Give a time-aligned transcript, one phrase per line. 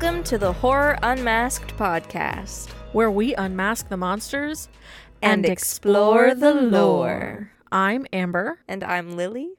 [0.00, 4.70] Welcome to the Horror Unmasked podcast where we unmask the monsters
[5.20, 7.52] and, explore the lore.
[7.70, 8.60] I'm Amber.
[8.66, 9.50] And I'm Lily.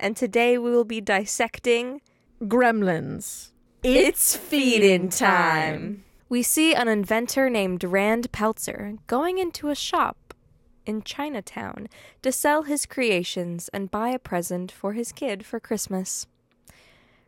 [0.00, 2.00] And today we will be dissecting
[2.42, 3.52] Gremlins.
[3.84, 6.02] It's feeding time.
[6.28, 10.34] We see an inventor named Rand Peltzer going into a shop
[10.84, 11.86] in Chinatown
[12.22, 16.26] to sell his creations and buy a present for his kid for Christmas.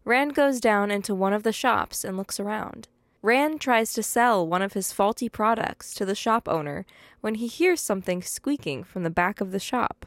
[0.07, 2.87] Rand goes down into one of the shops and looks around.
[3.23, 6.87] Rand tries to sell one of his faulty products to the shop owner
[7.23, 10.07] when he hears something squeaking from the back of the shop.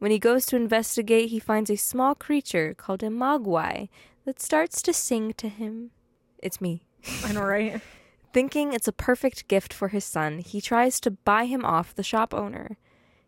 [0.00, 3.88] When he goes to investigate, he finds a small creature called a mogwai
[4.26, 5.92] that starts to sing to him.
[6.42, 6.82] It's me.
[7.24, 7.80] I know, right?
[8.34, 12.02] Thinking it's a perfect gift for his son, he tries to buy him off the
[12.02, 12.76] shop owner.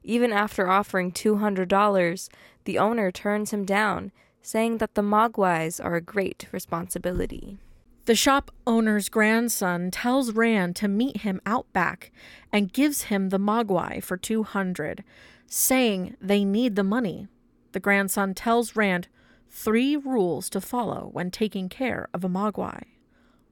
[0.04, 2.28] Even after offering $200,
[2.64, 4.12] the owner turns him down,
[4.42, 7.58] saying that the mogwais are a great responsibility.
[8.04, 12.10] The shop owner's grandson tells Rand to meet him out back
[12.52, 15.04] and gives him the mogwai for 200,
[15.46, 17.28] saying they need the money.
[17.70, 19.06] The grandson tells Rand
[19.48, 22.82] three rules to follow when taking care of a mogwai.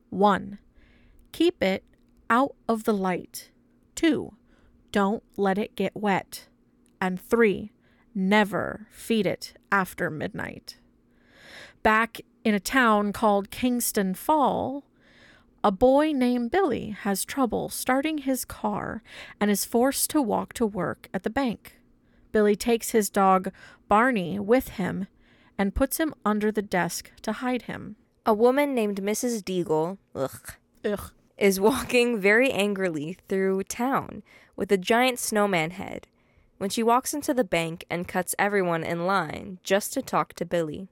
[0.08, 0.58] 1.
[1.30, 1.84] Keep it
[2.28, 3.50] out of the light.
[3.94, 4.32] 2.
[4.90, 6.48] Don't let it get wet.
[7.00, 7.70] And 3.
[8.12, 10.76] Never feed it after midnight.
[11.82, 14.84] Back in a town called Kingston Fall,
[15.62, 19.02] a boy named Billy has trouble starting his car
[19.40, 21.78] and is forced to walk to work at the bank.
[22.32, 23.52] Billy takes his dog
[23.88, 25.06] Barney with him
[25.58, 27.96] and puts him under the desk to hide him.
[28.24, 29.42] A woman named Mrs.
[29.42, 31.10] Deagle ugh, Ugh.
[31.36, 34.22] is walking very angrily through town
[34.56, 36.06] with a giant snowman head
[36.60, 40.44] when she walks into the bank and cuts everyone in line just to talk to
[40.44, 40.88] Billy.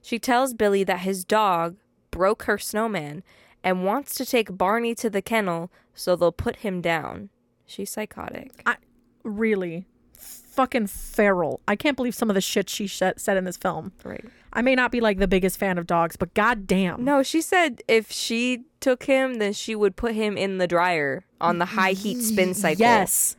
[0.00, 1.76] She tells Billy that his dog
[2.10, 3.22] broke her snowman
[3.62, 7.28] and wants to take Barney to the kennel so they'll put him down.
[7.66, 8.62] She's psychotic.
[8.64, 8.76] I
[9.24, 9.84] really
[10.14, 11.60] fucking feral.
[11.68, 13.92] I can't believe some of the shit she sh- said in this film.
[14.02, 14.24] Right.
[14.54, 17.04] I may not be like the biggest fan of dogs, but goddamn.
[17.04, 21.26] No, she said if she took him, then she would put him in the dryer
[21.42, 22.80] on the high heat spin cycle.
[22.80, 23.36] Yes.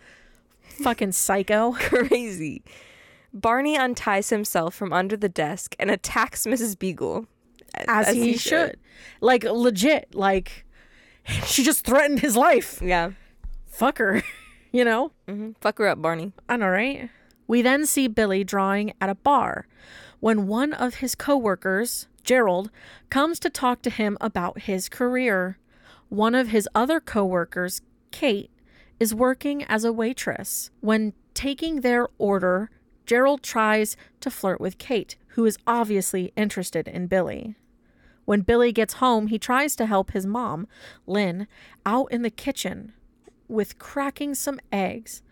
[0.84, 1.72] Fucking psycho.
[1.80, 2.64] Crazy.
[3.34, 6.76] Barney unties himself from under the desk and attacks Mrs.
[6.76, 7.28] Deagle.
[7.76, 8.78] a- As, he, should.
[9.22, 10.14] Like legit.
[10.16, 10.66] Like
[11.46, 12.82] she just threatened his life.
[12.84, 13.12] Yeah.
[13.68, 14.24] Fuck her.
[14.72, 15.12] You know?
[15.28, 16.32] hmm Fuck her up, Barney.
[16.48, 17.10] I know, right?
[17.48, 19.66] We then see Billy drawing at a bar
[20.20, 22.70] when one of his coworkers, Gerald,
[23.10, 25.58] comes to talk to him about his career.
[26.10, 27.82] One of his other coworkers,
[28.12, 28.52] Kate,
[29.00, 30.72] is working as a waitress.
[30.82, 32.70] When taking their order,
[33.06, 37.56] Gerald tries to flirt with Kate, who is obviously interested in Billy.
[38.26, 40.68] When Billy gets home, he tries to help his mom,
[41.08, 41.48] Lynn,
[41.86, 42.94] out in the kitchen
[43.48, 45.24] with cracking some eggs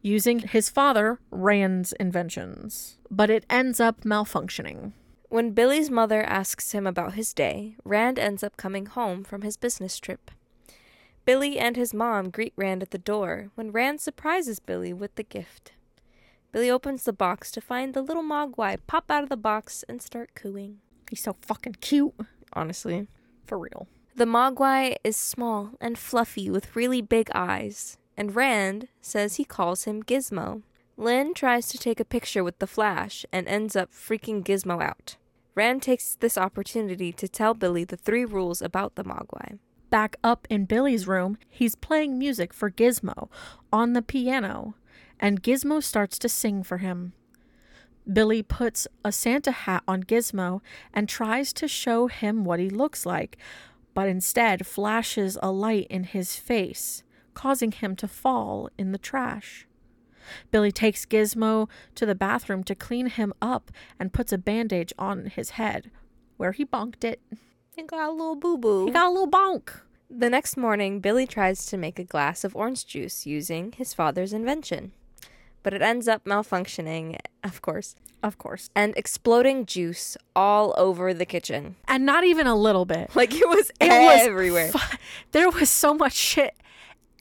[0.00, 2.96] using his father, Rand's inventions.
[3.10, 4.92] But it ends up malfunctioning.
[5.28, 9.56] When Billy's mother asks him about his day, Rand ends up coming home from his
[9.56, 10.30] business trip.
[11.26, 15.24] Billy and his mom greet Rand at the door when Rand surprises Billy with the
[15.24, 15.72] gift.
[16.52, 20.00] Billy opens the box to find the little mogwai pop out of the box and
[20.00, 20.78] start cooing.
[21.10, 22.14] He's so fucking cute.
[22.52, 23.08] Honestly.
[23.44, 23.88] For real.
[24.14, 29.82] The mogwai is small and fluffy with really big eyes, and Rand says he calls
[29.82, 30.62] him Gizmo.
[30.96, 35.16] Lynn tries to take a picture with the flash and ends up freaking Gizmo out.
[35.56, 39.58] Rand takes this opportunity to tell Billy the three rules about the mogwai.
[39.90, 43.28] Back up in Billy's room, he's playing music for Gizmo
[43.72, 44.74] on the piano,
[45.20, 47.12] and Gizmo starts to sing for him.
[48.12, 50.60] Billy puts a Santa hat on Gizmo
[50.92, 53.36] and tries to show him what he looks like,
[53.94, 57.02] but instead flashes a light in his face,
[57.34, 59.66] causing him to fall in the trash.
[60.50, 65.26] Billy takes Gizmo to the bathroom to clean him up and puts a bandage on
[65.26, 65.90] his head,
[66.36, 67.20] where he bonked it.
[67.76, 68.86] He got a little boo boo.
[68.86, 69.68] He got a little bonk.
[70.08, 74.32] The next morning, Billy tries to make a glass of orange juice using his father's
[74.32, 74.92] invention.
[75.62, 78.70] But it ends up malfunctioning, of course, Of course.
[78.74, 81.76] and exploding juice all over the kitchen.
[81.86, 83.14] And not even a little bit.
[83.14, 84.68] Like it was It was everywhere.
[84.72, 84.96] fu-
[85.32, 86.54] there was so much shit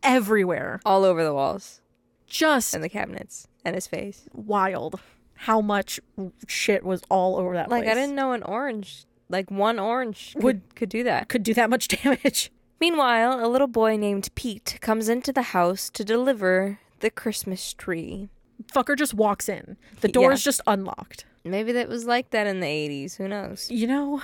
[0.03, 0.79] everywhere.
[0.85, 1.81] all over the walls
[2.27, 4.29] Just and the cabinets and his face.
[4.31, 5.01] wild
[5.39, 5.99] how much
[6.47, 7.91] shit was all over that Like place.
[7.91, 11.29] I didn't know an orange, like one orange could, Would- could do that.
[11.29, 12.51] could do that much damage.
[12.79, 18.29] Meanwhile, a little boy named Pete comes into the house to deliver the Christmas tree.
[18.73, 19.77] Fucker just walks in.
[20.01, 20.33] The door Yeah.
[20.33, 21.25] is just unlocked.
[21.43, 23.69] Maybe that was like that in the 80s, who knows?
[23.69, 24.21] You know,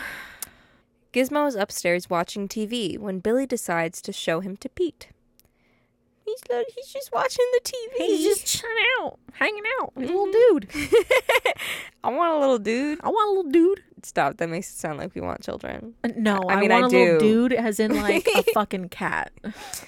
[1.13, 5.09] Gizmo is upstairs watching TV when Billy decides to show him to Pete.
[6.25, 6.39] He's,
[6.75, 8.05] he's just watching the TV.
[8.05, 9.91] He's just chilling out, hanging out.
[9.97, 10.57] He's a little mm-hmm.
[10.59, 10.93] dude.
[12.03, 12.99] I want a little dude.
[13.03, 13.83] I want a little dude.
[14.03, 14.37] Stop.
[14.37, 15.93] That makes it sound like we want children.
[16.03, 18.89] Uh, No, I I, mean, want I a little dude, as in like a fucking
[18.89, 19.31] cat.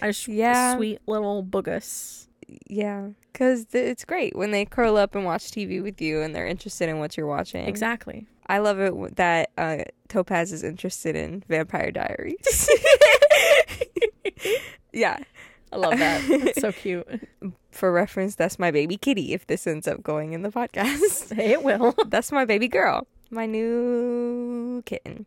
[0.02, 0.76] A sh- Yeah.
[0.76, 2.28] sweet little boogus.
[2.68, 6.46] Yeah, because it's great when they curl up and watch TV with you and they're
[6.46, 7.66] interested in what you're watching.
[7.68, 8.28] Exactly.
[8.48, 9.78] I love it w- that uh,
[10.10, 12.70] Topaz is interested in Vampire Diaries.
[14.92, 15.18] yeah,
[15.72, 16.22] I love that.
[16.30, 17.08] It's so cute.
[17.72, 19.34] For reference, that's my baby kitty.
[19.34, 21.96] If this ends up going in the podcast, It will.
[22.08, 25.26] that's my baby girl, my new kitten.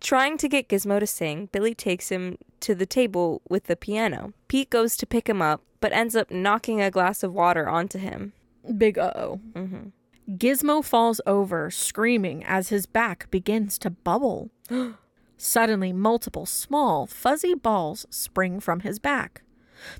[0.00, 4.32] Trying to get Gizmo to sing, Billy takes him to the table with the piano.
[4.48, 7.98] Pete goes to pick him up, but ends up knocking a glass of water onto
[7.98, 8.32] him.
[8.76, 9.40] Big uh oh.
[9.54, 9.88] hmm
[10.30, 14.50] Gizmo falls over, screaming as his back begins to bubble.
[15.36, 19.42] Suddenly, multiple small, fuzzy balls spring from his back.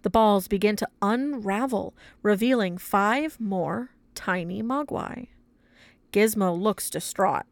[0.02, 5.28] The balls begin to unravel, revealing five more tiny mogwai.
[6.12, 7.44] Gizmo looks distraught.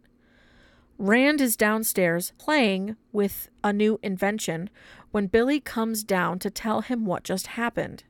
[0.99, 4.69] Rand is downstairs playing with a new invention
[5.13, 8.05] when Billy comes down to tell him what just happened.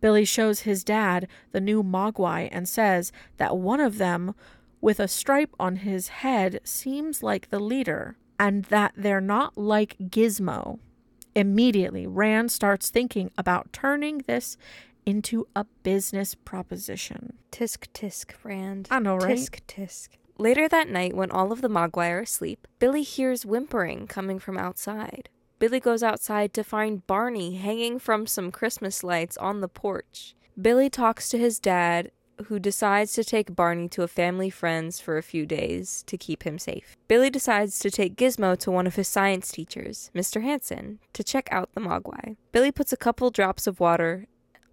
[0.00, 4.34] Billy shows his dad the new mogwai and says that one of them
[4.80, 9.96] with a stripe on his head seems like the leader and that they're not like
[9.98, 10.78] Gizmo.
[11.34, 14.56] Immediately, Rand starts thinking about turning this
[15.08, 17.32] into a business proposition.
[17.50, 18.88] Tisk tisk, Rand.
[18.90, 19.38] I know, right?
[19.38, 20.08] Tisk tisk.
[20.36, 24.58] Later that night, when all of the Mogwai are asleep, Billy hears whimpering coming from
[24.58, 25.30] outside.
[25.58, 30.36] Billy goes outside to find Barney hanging from some Christmas lights on the porch.
[30.60, 32.10] Billy talks to his dad,
[32.44, 36.42] who decides to take Barney to a family friend's for a few days to keep
[36.42, 36.96] him safe.
[37.08, 40.42] Billy decides to take Gizmo to one of his science teachers, Mr.
[40.42, 42.36] Hanson, to check out the Mogwai.
[42.52, 44.26] Billy puts a couple drops of water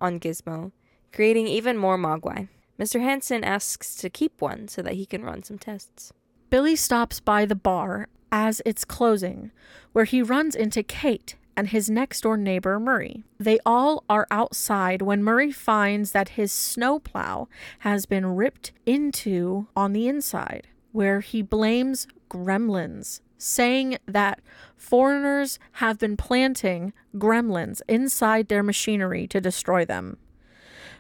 [0.06, 0.72] on Gizmo,
[1.12, 2.48] creating even more Mogwai.
[2.80, 3.02] Mr.
[3.02, 6.13] Hanson asks to keep one so that he can run some tests.
[6.50, 9.52] Billy stops by the bar as it's closing,
[9.94, 13.24] where he runs into Kate and his next door neighbor, Murray.
[13.40, 17.48] They all are outside when Murray finds that his snowplow
[17.80, 24.42] has been ripped into on the inside, where he blames gremlins, saying that
[24.78, 30.18] foreigners have been planting gremlins inside their machinery to destroy them.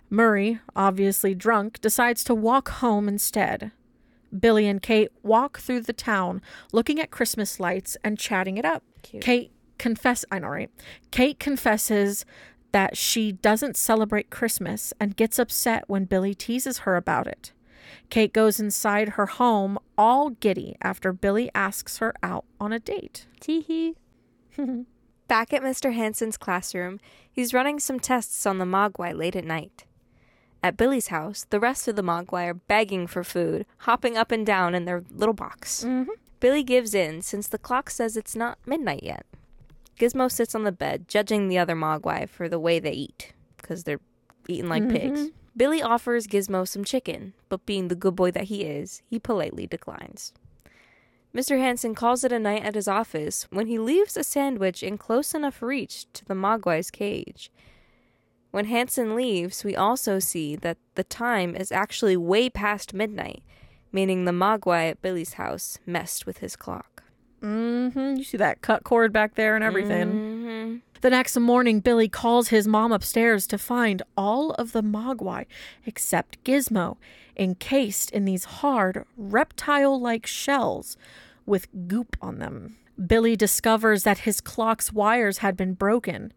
[0.09, 3.71] Murray, obviously drunk, decides to walk home instead.
[4.37, 6.41] Billy and Kate walk through the town
[6.71, 8.83] looking at Christmas lights and chatting it up.
[9.01, 9.23] Cute.
[9.23, 10.71] Kate confess I know right.
[11.11, 12.25] Kate confesses
[12.71, 17.53] that she doesn't celebrate Christmas and gets upset when Billy teases her about it.
[18.09, 23.27] Kate goes inside her home all giddy after Billy asks her out on a date.
[23.41, 23.95] Teehee.
[25.27, 25.93] Back at Mr.
[25.93, 26.99] Hanson's classroom,
[27.31, 29.85] he's running some tests on the Mogwai late at night.
[30.61, 34.45] At Billy's house, the rest of the Mogwai are begging for food, hopping up and
[34.45, 35.83] down in their little box.
[35.83, 36.11] Mm-hmm.
[36.39, 39.25] Billy gives in since the clock says it's not midnight yet.
[39.99, 43.83] Gizmo sits on the bed, judging the other Mogwai for the way they eat, because
[43.83, 44.01] they're
[44.47, 45.29] eating like pigs.
[45.57, 49.65] Billy offers Gizmo some chicken, but being the good boy that he is, he politely
[49.65, 50.33] declines.
[51.33, 51.57] Mr.
[51.57, 55.33] Hanson calls it a night at his office when he leaves a sandwich in close
[55.33, 57.51] enough reach to the Mogwai's cage.
[58.51, 63.43] When Hanson leaves, we also see that the time is actually way past midnight,
[63.91, 67.03] meaning the Mogwai at Billy's house messed with his clock.
[67.41, 68.15] Mm-hmm.
[68.15, 70.34] You see that cut cord back there and everything.
[71.01, 75.45] The next morning, Billy calls his mom upstairs to find all of the Mogwai
[75.85, 76.97] except Gizmo,
[77.37, 80.97] encased in these hard, reptile like shells
[81.45, 82.77] with goop on them.
[83.05, 86.31] Billy discovers that his clock's wires had been broken.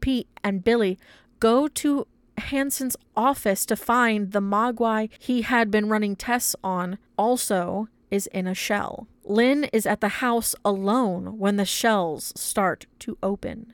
[0.00, 0.98] Pete and Billy
[1.38, 7.88] go to Hanson's office to find the Mogwai he had been running tests on also
[8.10, 9.06] is in a shell.
[9.24, 13.72] Lynn is at the house alone when the shells start to open.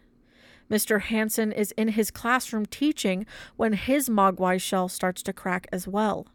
[0.71, 1.01] Mr.
[1.03, 6.27] Hanson is in his classroom teaching when his Mogwai shell starts to crack as well.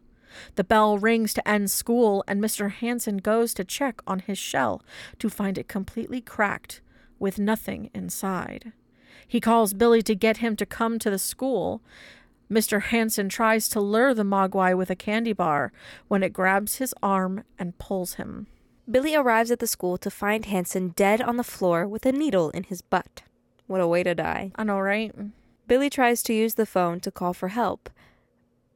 [0.56, 2.70] The bell rings to end school, and Mr.
[2.70, 4.82] Hanson goes to check on his shell
[5.18, 6.82] to find it completely cracked
[7.18, 8.72] with nothing inside.
[9.26, 11.80] He calls Billy to get him to come to the school.
[12.50, 12.82] Mr.
[12.82, 15.72] Hanson tries to lure the Mogwai with a candy bar
[16.08, 18.46] when it grabs his arm and pulls him.
[18.88, 22.50] Billy arrives at the school to find Hanson dead on the floor with a needle
[22.50, 23.22] in his butt.
[23.66, 24.52] What a way to die.
[24.56, 25.12] I know, right?
[25.66, 27.90] Billy tries to use the phone to call for help,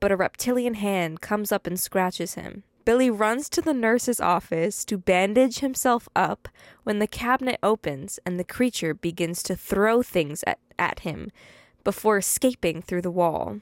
[0.01, 2.65] but a reptilian hand comes up and scratches him.
[2.85, 6.49] Billy runs to the nurse's office to bandage himself up
[6.83, 11.31] when the cabinet opens and the creature begins to throw things at, at him
[11.85, 13.61] before escaping through the wall.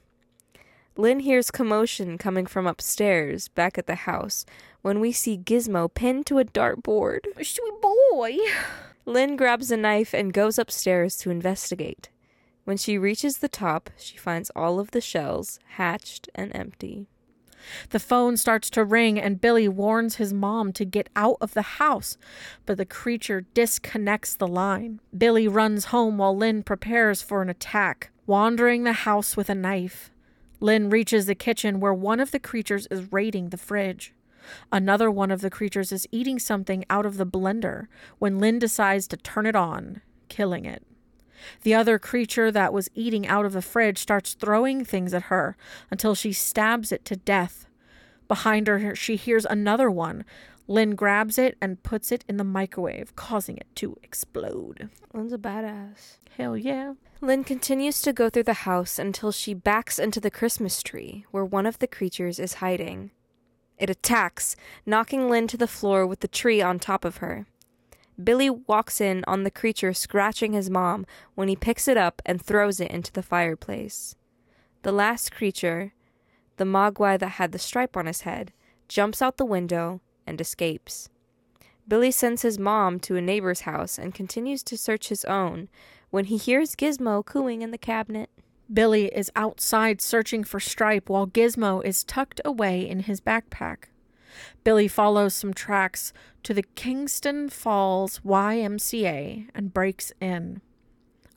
[0.96, 4.46] Lynn hears commotion coming from upstairs back at the house
[4.82, 7.20] when we see Gizmo pinned to a dartboard.
[7.44, 8.36] Sweet boy.
[9.08, 12.10] Lynn grabs a knife and goes upstairs to investigate.
[12.64, 17.08] When she reaches the top, she finds all of the shells hatched and empty.
[17.88, 21.62] The phone starts to ring, and Billy warns his mom to get out of the
[21.62, 22.18] house,
[22.66, 25.00] but the creature disconnects the line.
[25.16, 30.10] Billy runs home while Lynn prepares for an attack, wandering the house with a knife.
[30.60, 34.12] Lynn reaches the kitchen where one of the creatures is raiding the fridge.
[34.72, 37.86] Another one of the creatures is eating something out of the blender
[38.18, 40.82] when Lynn decides to turn it on, killing it.
[41.62, 45.56] The other creature that was eating out of the fridge starts throwing things at her
[45.90, 47.66] until she stabs it to death.
[48.26, 50.24] Behind her, she hears another one.
[50.66, 54.90] Lynn grabs it and puts it in the microwave, causing it to explode.
[55.14, 56.18] Lynn's a badass.
[56.36, 56.92] Hell yeah.
[57.22, 61.44] Lynn continues to go through the house until she backs into the Christmas tree where
[61.44, 63.10] one of the creatures is hiding.
[63.78, 67.46] It attacks, knocking Lynn to the floor with the tree on top of her.
[68.22, 71.06] Billy walks in on the creature scratching his mom
[71.36, 74.16] when he picks it up and throws it into the fireplace.
[74.82, 75.92] The last creature,
[76.56, 78.52] the mogwai that had the stripe on his head,
[78.88, 81.08] jumps out the window and escapes.
[81.86, 85.68] Billy sends his mom to a neighbor's house and continues to search his own
[86.10, 88.30] when he hears Gizmo cooing in the cabinet.
[88.72, 93.84] Billy is outside searching for Stripe while Gizmo is tucked away in his backpack.
[94.62, 100.60] Billy follows some tracks to the Kingston Falls YMCA and breaks in.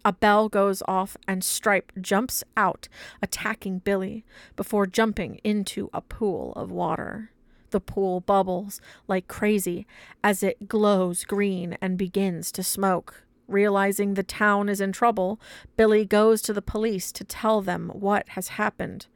[0.03, 2.87] A bell goes off and Stripe jumps out,
[3.21, 7.31] attacking Billy before jumping into a pool of water.
[7.69, 9.85] The pool bubbles like crazy
[10.23, 13.23] as it glows green and begins to smoke.
[13.51, 15.39] Realizing the town is in trouble,
[15.75, 19.07] Billy goes to the police to tell them what has happened,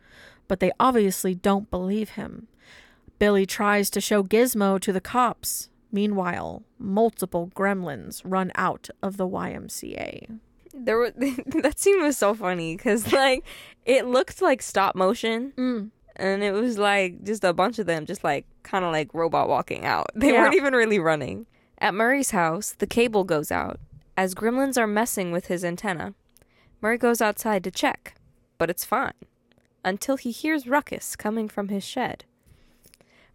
[0.48, 2.48] but they obviously don't believe him.
[3.18, 5.70] Billy tries to show Gizmo to the cops.
[5.92, 10.40] Meanwhile, multiple gremlins run out of the YMCA.
[10.74, 13.46] There were that scene was so funny because like
[13.86, 15.92] it looked like stop motion, Mm.
[16.18, 19.48] and it was like just a bunch of them, just like kind of like robot
[19.48, 20.08] walking out.
[20.16, 20.42] They Yeah.
[20.42, 21.46] weren't even really running.
[21.78, 23.80] At Murray's house, the cable goes out
[24.18, 26.14] as gremlins are messing with his antenna.
[26.82, 28.16] Murray goes outside to check,
[28.58, 29.14] but it's fine
[29.84, 32.26] until he hears ruckus coming from his shed.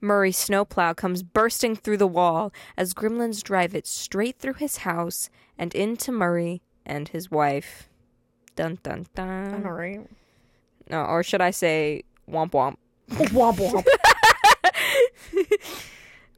[0.01, 5.31] Murray's snowplow comes bursting through the wall as gremlins drive it straight through his house
[5.59, 7.89] and into Murray and his wife.
[8.57, 9.65] Dun dun dun.
[9.65, 10.01] All right.
[10.91, 12.77] No, or should I say womp womp.
[13.11, 13.87] womp womp.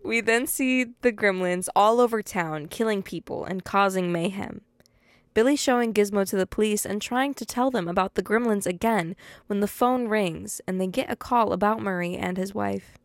[0.04, 4.62] We then see the gremlins all over town, killing people and causing mayhem.
[5.35, 9.16] Billy showing Gizmo to the police and trying to tell them about the gremlins again
[9.47, 12.99] when the phone rings and they get a call about Murray and his wife.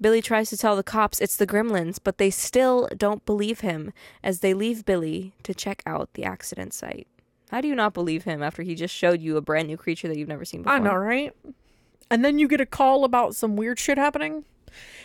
[0.00, 3.92] Billy tries to tell the cops it's the gremlins, but they still don't believe him
[4.22, 7.06] as they leave Billy to check out the accident site.
[7.50, 10.08] How do you not believe him after he just showed you a brand new creature
[10.08, 10.74] that you've never seen before?
[10.74, 11.32] I know, right?
[12.10, 14.44] And then you get a call about some weird shit happening.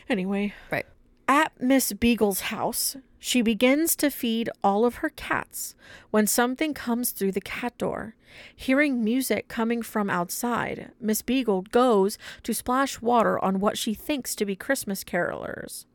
[0.09, 0.53] Anyway.
[0.71, 0.87] Right.
[1.29, 5.75] At Miss Deagle's house, she begins to feed all of her cats
[6.09, 8.15] when something comes through the cat door.
[8.55, 14.33] Hearing music coming from outside, Miss Deagle goes to splash water on what she thinks
[14.33, 15.85] to be Christmas carolers,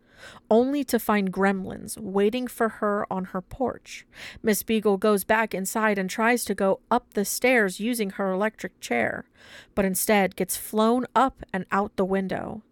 [0.53, 4.07] only to find gremlins waiting for her on her porch.
[4.41, 8.79] Miss Deagle goes back inside and tries to go up the stairs using her electric
[8.79, 9.25] chair,
[9.75, 12.63] but instead gets flown up and out the window.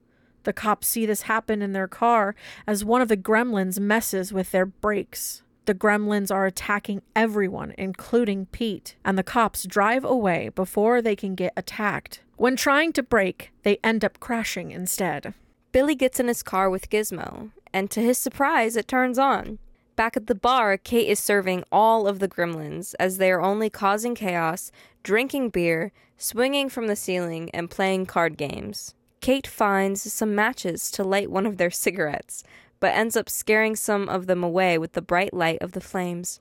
[0.44, 2.34] The cops see this happen in their car
[2.66, 5.42] as one of the gremlins messes with their brakes.
[5.64, 11.36] The gremlins are attacking everyone, including Pete, and the cops drive away before they can
[11.36, 12.20] get attacked.
[12.36, 15.34] When trying to brake, they end up crashing instead.
[15.70, 19.58] Billy gets in his car with Gizmo, and to his surprise, it turns on.
[19.94, 23.70] Back at the bar, Kate is serving all of the gremlins as they are only
[23.70, 24.72] causing chaos,
[25.04, 28.94] drinking beer, swinging from the ceiling, and playing card games.
[29.22, 32.42] Kate finds some matches to light one of their cigarettes,
[32.80, 36.40] but ends up scaring some of them away with the bright light of the flames.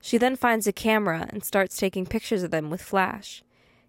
[0.00, 3.42] She then finds a camera and starts taking pictures of them with flash.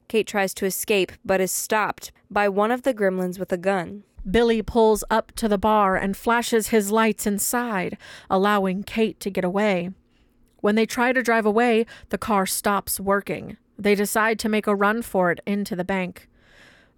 [0.09, 4.03] Kate tries to escape, but is stopped by one of the gremlins with a gun.
[4.29, 7.97] Billy pulls up to the bar and flashes his lights inside,
[8.29, 9.91] allowing Kate to get away.
[10.59, 13.55] When they try to drive away, the car stops working.
[13.79, 16.27] They decide to make a run for it into the bank.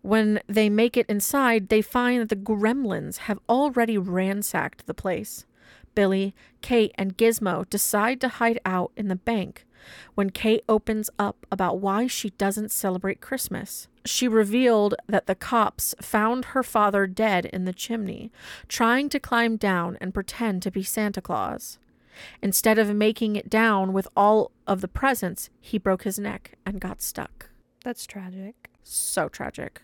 [0.02, 5.46] When they make it inside, they find that the gremlins have already ransacked the place.
[5.96, 9.66] Billy, Kate, and Gizmo decide to hide out in the bank
[10.16, 13.88] when Kate opens up about why she doesn't celebrate Christmas.
[14.06, 18.32] She revealed that the cops found her father dead in the chimney,
[18.68, 21.80] trying to climb down and pretend to be Santa Claus.
[22.42, 26.82] Instead of making it down with all of the presents, he broke his neck and
[26.82, 27.50] got stuck.
[27.84, 28.70] That's tragic.
[28.84, 29.82] So tragic.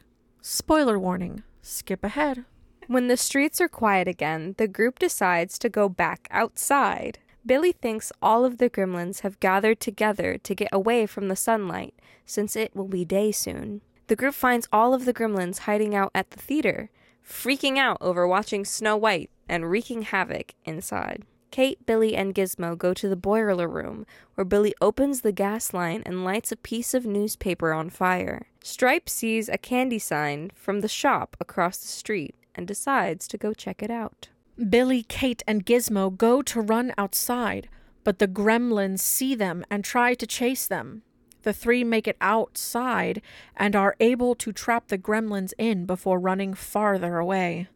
[0.48, 2.46] Spoiler warning skip ahead.
[2.86, 7.18] When the streets are quiet again, the group decides to go back outside.
[7.44, 11.96] Billy thinks all of the gremlins have gathered together to get away from the sunlight,
[12.28, 13.82] since it will be day soon.
[14.06, 16.92] The group finds all of the gremlins hiding out at the theater,
[17.28, 21.24] freaking out over watching Snow White and wreaking havoc inside.
[21.56, 26.04] Kate, Billy, and Gizmo go to the boiler room, where Billy opens the gas line
[26.06, 28.48] and lights a piece of newspaper on fire.
[28.62, 33.54] Stripe sees a candy sign from the shop across the street and decides to go
[33.54, 34.28] check it out.
[34.70, 37.70] Billy, Kate, and Gizmo go to run outside,
[38.04, 41.04] but the gremlins see them and try to chase them.
[41.44, 43.22] The three make it outside
[43.56, 47.70] and are able to trap the gremlins in before running farther away.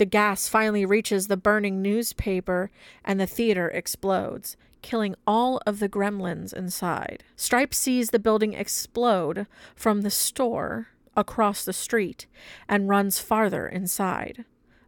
[0.00, 2.70] The gas finally reaches the burning newspaper
[3.04, 7.22] and the theater explodes, killing all of the gremlins inside.
[7.36, 12.26] Stripe sees the building explode from the store across the street
[12.66, 14.46] and runs farther inside,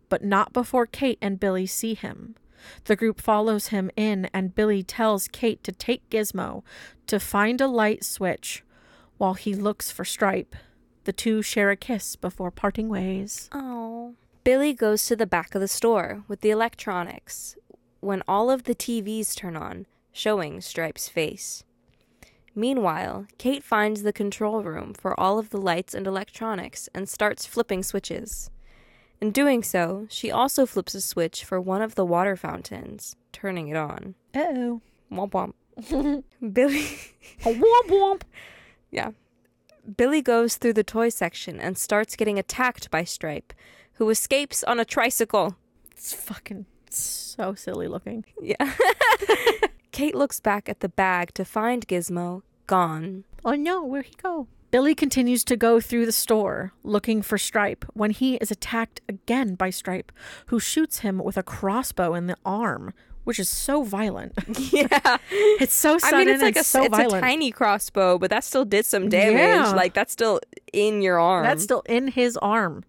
[0.08, 2.34] but not before Kate and Billy see him.
[2.84, 6.62] The group follows him in, and Billy tells Kate to take Gizmo
[7.06, 8.64] to find a light switch
[9.18, 10.56] while he looks for Stripe.
[11.04, 13.50] The two share a kiss before parting ways.
[13.52, 14.14] Oh.
[14.44, 17.56] Billy goes to the back of the store with the electronics
[18.00, 21.62] when all of the TVs turn on, showing Stripe's face.
[22.54, 27.46] Meanwhile, Kate finds the control room for all of the lights and electronics and starts
[27.46, 28.50] flipping switches.
[29.20, 33.68] In doing so, she also flips a switch for one of the water fountains, turning
[33.68, 34.16] it on.
[34.34, 34.80] Uh oh.
[35.10, 36.24] Womp womp.
[36.52, 36.88] Billy.
[37.44, 38.22] womp womp.
[38.90, 39.12] Yeah.
[39.96, 43.54] Billy goes through the toy section and starts getting attacked by Stripe,
[44.02, 45.56] who escapes on a tricycle.
[45.92, 48.24] It's fucking so silly looking.
[48.42, 48.72] Yeah.
[49.92, 53.22] Kate looks back at the bag to find Gizmo gone.
[53.44, 54.48] Oh no, where'd he go?
[54.72, 59.54] Billy continues to go through the store looking for Stripe when he is attacked again
[59.54, 60.10] by Stripe,
[60.46, 64.32] who shoots him with a crossbow in the arm, which is so violent.
[64.72, 65.18] Yeah.
[65.30, 67.18] It's so sudden I mean, it's like a, so it's violent.
[67.18, 69.36] a tiny crossbow, but that still did some damage.
[69.38, 69.70] Yeah.
[69.76, 70.40] Like, that's still
[70.72, 71.44] in your arm.
[71.44, 72.84] That's still in his arm.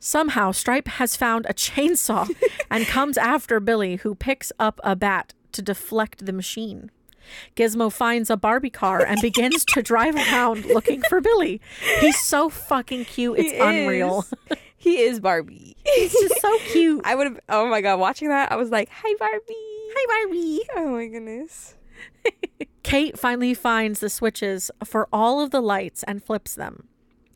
[0.00, 2.28] Somehow, Stripe has found a chainsaw
[2.70, 6.90] and comes after Billy, who picks up a bat to deflect the machine.
[7.56, 11.60] Gizmo finds a Barbie car and begins to drive around looking for Billy.
[12.00, 13.38] He's so fucking cute.
[13.38, 14.24] It's He unreal.
[14.80, 15.76] He is Barbie.
[15.84, 17.02] He's just so cute.
[17.04, 19.42] I would have, oh my God, watching that, I was like, hi, Barbie.
[19.50, 20.60] Hi, Barbie.
[20.76, 21.74] Oh my goodness.
[22.84, 26.86] Kate finally finds the switches for all of the lights and flips them,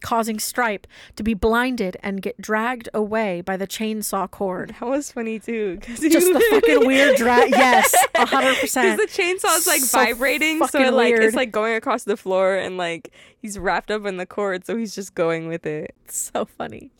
[0.02, 0.86] causing Stripe
[1.16, 4.74] to be blinded and get dragged away by the chainsaw cord.
[4.80, 5.76] That was funny too.
[5.78, 7.50] Just the fucking weird drag.
[7.62, 11.24] Yes, hundred Because the chainsaw is like So vibrating, so it, like weird.
[11.24, 14.76] it's like going across the floor, and like he's wrapped up in the cord, so
[14.76, 15.94] he's just going with it.
[16.08, 16.90] So funny.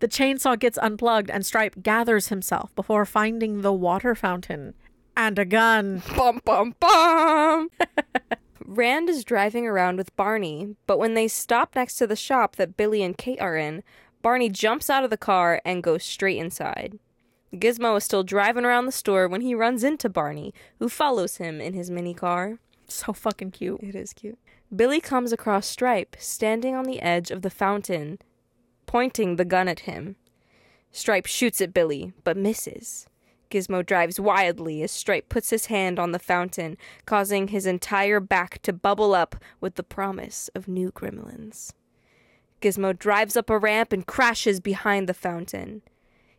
[0.00, 4.74] The chainsaw gets unplugged and Stripe gathers himself before finding the water fountain
[5.16, 6.02] and a gun.
[6.16, 7.68] Bum bum bum.
[8.70, 12.76] Rand is driving around with Barney, but when they stop next to the shop that
[12.76, 13.82] Billy and Kate are in,
[14.22, 16.96] Barney jumps out of the car and goes straight inside.
[17.52, 21.60] Gizmo is still driving around the store when he runs into Barney, who follows him
[21.60, 22.60] in his mini car.
[22.86, 23.80] So fucking cute.
[23.82, 24.38] It is cute.
[24.74, 28.20] Billy comes across Stripe standing on the edge of the fountain,
[28.86, 30.14] pointing the gun at him.
[30.92, 33.08] Stripe shoots at Billy, but misses.
[33.50, 38.62] Gizmo drives wildly as Stripe puts his hand on the fountain, causing his entire back
[38.62, 41.72] to bubble up with the promise of new gremlins.
[42.60, 45.82] Gizmo drives up a ramp and crashes behind the fountain.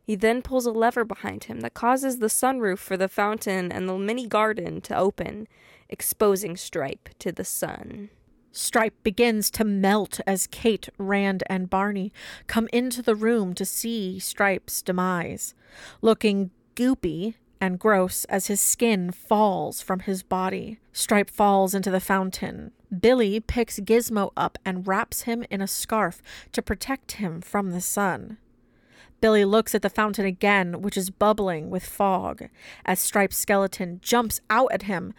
[0.03, 3.87] He then pulls a lever behind him that causes the sunroof for the fountain and
[3.87, 5.47] the mini garden to open,
[5.89, 8.09] exposing Stripe to the sun.
[8.51, 12.11] Stripe begins to melt as Kate, Rand, and Barney
[12.47, 15.53] come into the room to see Stripe's demise,
[16.01, 20.79] looking goopy and gross as his skin falls from his body.
[20.91, 22.71] Stripe falls into the fountain.
[22.99, 27.81] Billy picks Gizmo up and wraps him in a scarf to protect him from the
[27.81, 28.37] sun.
[29.21, 32.49] Billy looks at the fountain again, which is bubbling with fog,
[32.83, 35.13] as Stripe's skeleton jumps out at him,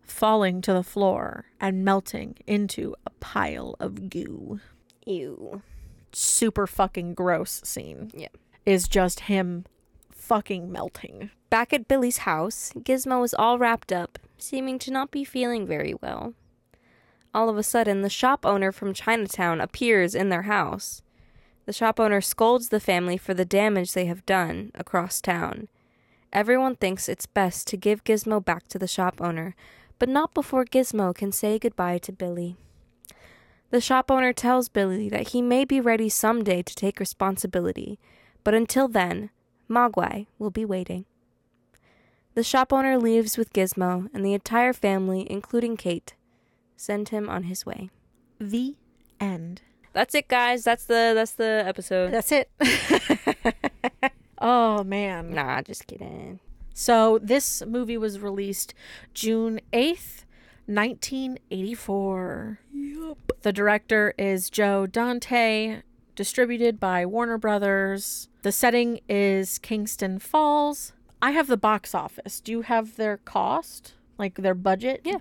[0.00, 4.60] falling to the floor and melting into a pile of goo.
[5.04, 5.60] Ew.
[6.12, 8.10] super fucking gross scene.
[8.14, 8.28] Yeah.
[8.64, 9.66] Is just him
[10.26, 11.30] fucking melting.
[11.50, 15.94] Back at Billy's house, Gizmo is all wrapped up, seeming to not be feeling very
[16.02, 16.34] well.
[17.32, 21.00] All of a sudden, the shop owner from Chinatown appears in their house.
[21.66, 25.68] The shop owner scolds the family for the damage they have done across town.
[26.32, 29.54] Everyone thinks it's best to give Gizmo back to the shop owner,
[30.00, 32.56] but not before Gizmo can say goodbye to Billy.
[33.70, 38.00] The shop owner tells Billy that he may be ready someday to take responsibility,
[38.42, 39.30] but until then,
[39.68, 41.04] Mogwai will be waiting.
[42.34, 46.14] The shop owner leaves with Gizmo, and the entire family, including Kate,
[46.76, 47.90] send him on his way.
[48.38, 48.76] The
[49.18, 49.62] end.
[49.94, 50.62] That's it, guys.
[50.62, 52.12] That's the that's the episode.
[52.12, 52.50] That's it.
[54.38, 55.32] oh man.
[55.32, 56.40] Nah, just kidding.
[56.74, 58.74] So this movie was released
[59.14, 60.26] June 8th,
[60.66, 62.58] 1984.
[62.70, 63.18] Yep.
[63.40, 65.80] The director is Joe Dante,
[66.14, 68.28] distributed by Warner Brothers.
[68.46, 70.92] The setting is Kingston Falls.
[71.20, 72.38] I have the box office.
[72.38, 73.94] Do you have their cost?
[74.18, 75.00] Like their budget?
[75.02, 75.18] Yeah.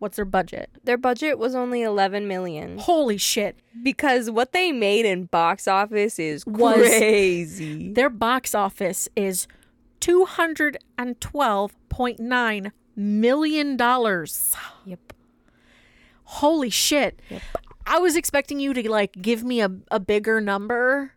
[0.00, 0.70] What's their budget?
[0.82, 3.60] Their budget was only 11 million Holy shit.
[3.84, 7.92] because what they made in box office is Was- crazy.
[7.92, 9.46] Their box office is
[10.00, 13.78] $212.9 million.
[13.78, 15.12] Yep.
[16.24, 17.20] Holy shit.
[17.86, 21.12] I was expecting you to like give me a, a bigger number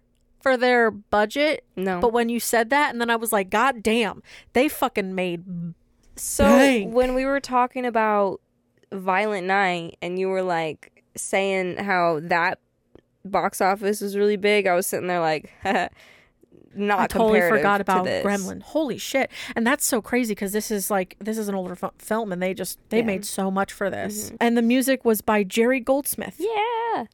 [0.47, 1.99] for their budget, No.
[1.99, 4.21] but when you said that, and then I was like, God damn,
[4.53, 5.43] they fucking made.
[6.15, 6.93] So Dang.
[6.93, 8.41] when we were talking about
[8.91, 12.59] Violent Night and you were like saying how that
[13.25, 15.51] box office was really big, I was sitting there like
[16.75, 18.25] not I totally forgot about this.
[18.25, 18.61] Gremlin.
[18.61, 19.31] Holy shit.
[19.55, 22.41] And that's so crazy because this is like, this is an older f- film and
[22.41, 23.01] they just, they Yeah.
[23.01, 23.07] Mm-hmm.
[23.07, 24.31] made so much for this.
[24.39, 26.35] And the music was by Jerry Goldsmith.
[26.39, 27.05] Yeah.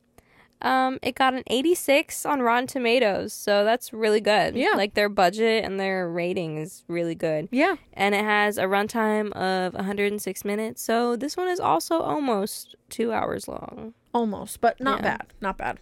[0.63, 4.55] Um, it got an 86 on Rotten Tomatoes, so that's really good.
[4.55, 4.73] Yeah.
[4.75, 7.49] Like their budget and their rating is really good.
[7.51, 7.75] Yeah.
[7.93, 13.11] And it has a runtime of 106 minutes, so this one is also almost two
[13.11, 13.93] hours long.
[14.13, 15.17] Almost, but not Yeah.
[15.17, 15.27] bad.
[15.41, 15.79] Not bad.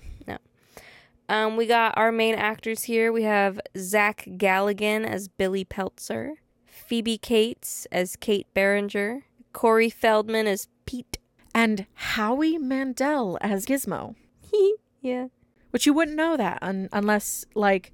[1.30, 3.14] Um, we got our main actors here.
[3.14, 6.34] We have Zach Galligan as Billy Peltzer,
[6.66, 11.20] Phoebe Cates as Kate Beringer, Corey Feldman as Pete.
[11.56, 14.16] And Howie Mandel as Gizmo.
[15.02, 15.28] yeah.
[15.72, 17.92] which you wouldn't know that un- unless like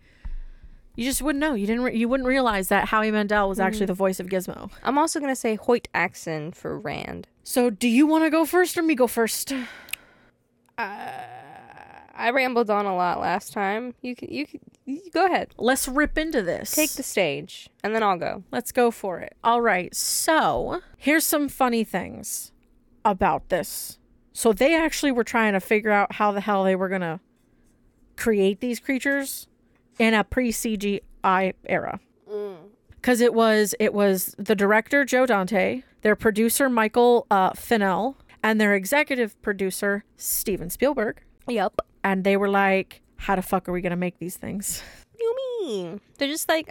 [0.98, 1.54] you just wouldn't know.
[1.54, 1.84] You didn't.
[1.84, 3.88] Re- you wouldn't realize that Howie Mandel was actually mm-hmm.
[3.88, 4.72] the voice of Gizmo.
[4.84, 7.28] I'm also gonna say Hoyt Axton for Rand.
[7.44, 9.54] So, do you want to go first or me go first?
[10.78, 11.12] Uh,
[12.16, 13.94] I rambled on a lot last time.
[14.02, 15.54] You can, you can, you go ahead.
[15.58, 16.72] Let's rip into this.
[16.72, 18.44] Take the stage, and then I'll go.
[18.52, 19.38] Let's go for it.
[19.44, 19.96] All right.
[19.96, 22.52] So, here's some funny things
[23.06, 23.97] about this.
[24.38, 27.20] So, they actually were trying to figure out how the hell they were going to
[28.18, 29.48] create these creatures
[29.98, 32.00] in a pre-CGI era.
[33.02, 38.62] Cuz it was it was the director Joe Dante, their producer Michael uh Finnell, and
[38.62, 41.24] their executive producer Steven Spielberg.
[41.48, 41.80] Yep.
[42.04, 44.84] And they were like, "How the fuck are we going to make these things?"
[45.20, 46.70] You mean they're just like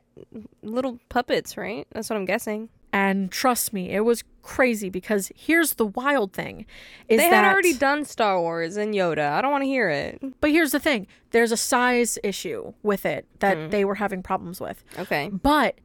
[0.63, 1.87] little puppets, right?
[1.91, 2.69] That's what I'm guessing.
[2.97, 6.65] And trust me, it was crazy because here's the wild thing
[7.09, 9.33] is they that had already done Star Wars and Yoda.
[9.33, 10.19] I don't want to hear it.
[10.41, 11.07] But here's the thing.
[11.31, 13.69] There's a size issue with it that mm-hmm.
[13.69, 14.83] they were having problems with.
[14.99, 15.29] Okay.
[15.29, 15.79] But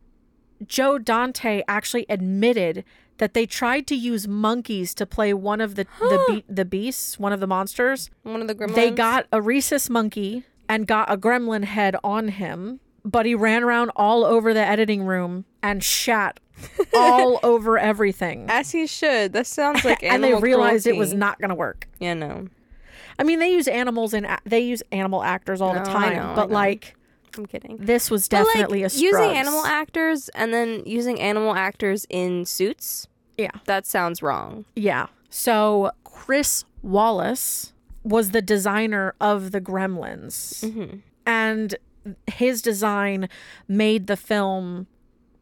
[0.66, 2.86] Joe Dante actually admitted
[3.18, 7.20] that they tried to use monkeys to play one of the the, be- the beasts,
[7.20, 8.10] one of the monsters.
[8.24, 8.76] One of the gremlins.
[8.76, 13.64] They got a rhesus monkey and got a gremlin head on him, but he ran
[13.64, 16.40] around all over the editing room and shat
[16.94, 18.46] all over everything.
[18.50, 19.34] as he should.
[19.34, 21.88] That sounds like and they realized it was not going to work.
[22.00, 22.48] Yeah, no.
[23.20, 26.16] I mean, they use animals and they use animal actors all the No, I time,
[26.16, 26.96] know, but like
[27.38, 27.78] I'm kidding.
[27.80, 32.46] this was But, like, definitely a using animal actors and then using animal actors in
[32.46, 33.08] suits.
[33.38, 33.52] Yeah.
[33.66, 34.66] That sounds wrong.
[34.76, 35.08] Yeah.
[35.30, 37.72] So Chris Walas
[38.04, 40.98] was the designer of the Gremlins, Mm-hmm.
[41.26, 41.76] and
[42.28, 43.30] his design
[43.68, 44.88] made the film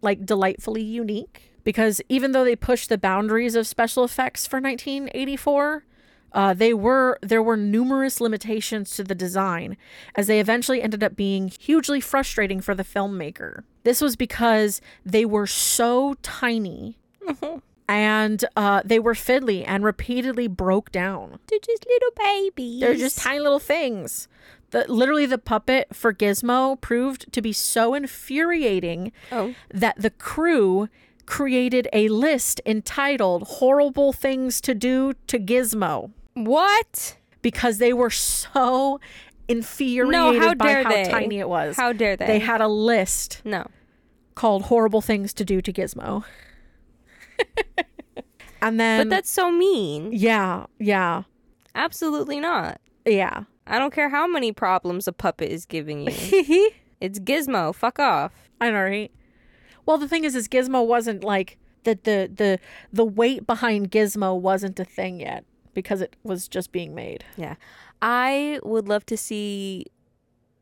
[0.01, 5.85] like delightfully unique because even though they pushed the boundaries of special effects for 1984
[6.31, 9.75] uh, they were there were numerous limitations to the design
[10.15, 15.25] as they eventually ended up being hugely frustrating for the filmmaker this was because they
[15.25, 16.97] were so tiny
[17.87, 22.79] and uh, they were fiddly and repeatedly broke down They're just little babies.
[22.81, 24.27] they're just tiny little things.
[24.71, 29.55] The, literally, the puppet for Gizmo proved to be so infuriating Oh.
[29.73, 30.89] that the crew
[31.25, 36.11] created a list entitled Horrible Things to Do to Gizmo.
[36.33, 37.15] What?
[37.41, 38.99] because they were so
[39.47, 41.05] infuriated no, how by how they?
[41.05, 41.77] tiny it was.
[41.77, 42.27] How dare they?
[42.27, 43.65] They had a list no.
[44.35, 46.25] called horrible things to do to Gizmo.
[48.61, 50.11] and then But that's so mean.
[50.11, 51.23] yeah, yeah.
[51.75, 52.81] Absolutely not.
[53.05, 53.43] Yeah.
[53.69, 56.11] I don't care how many problems a puppet is giving you.
[56.99, 57.73] it's Gizmo.
[57.73, 58.33] Fuck off.
[58.59, 59.11] I know, right?
[59.85, 62.59] Well, the thing is, is Gizmo wasn't like the the the
[62.91, 67.23] the weight behind Gizmo wasn't a thing yet because it was just being made.
[67.37, 67.55] Yeah.
[68.01, 69.85] I would love to see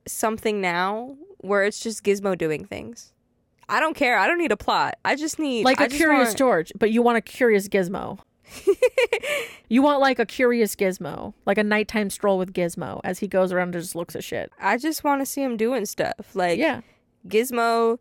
[0.07, 3.13] something now where it's just Gizmo doing things.
[3.69, 4.17] I don't care.
[4.17, 4.95] I don't need a plot.
[5.03, 8.19] I just need Like a a Curious George, but you want a Curious Gizmo.
[9.69, 13.51] you want like a Curious Gizmo, like a nighttime stroll with Gizmo as he goes
[13.51, 14.51] around and just looks at shit.
[14.59, 16.35] I just want to see him doing stuff.
[16.35, 16.81] Like Yeah.
[17.27, 17.99] Gizmo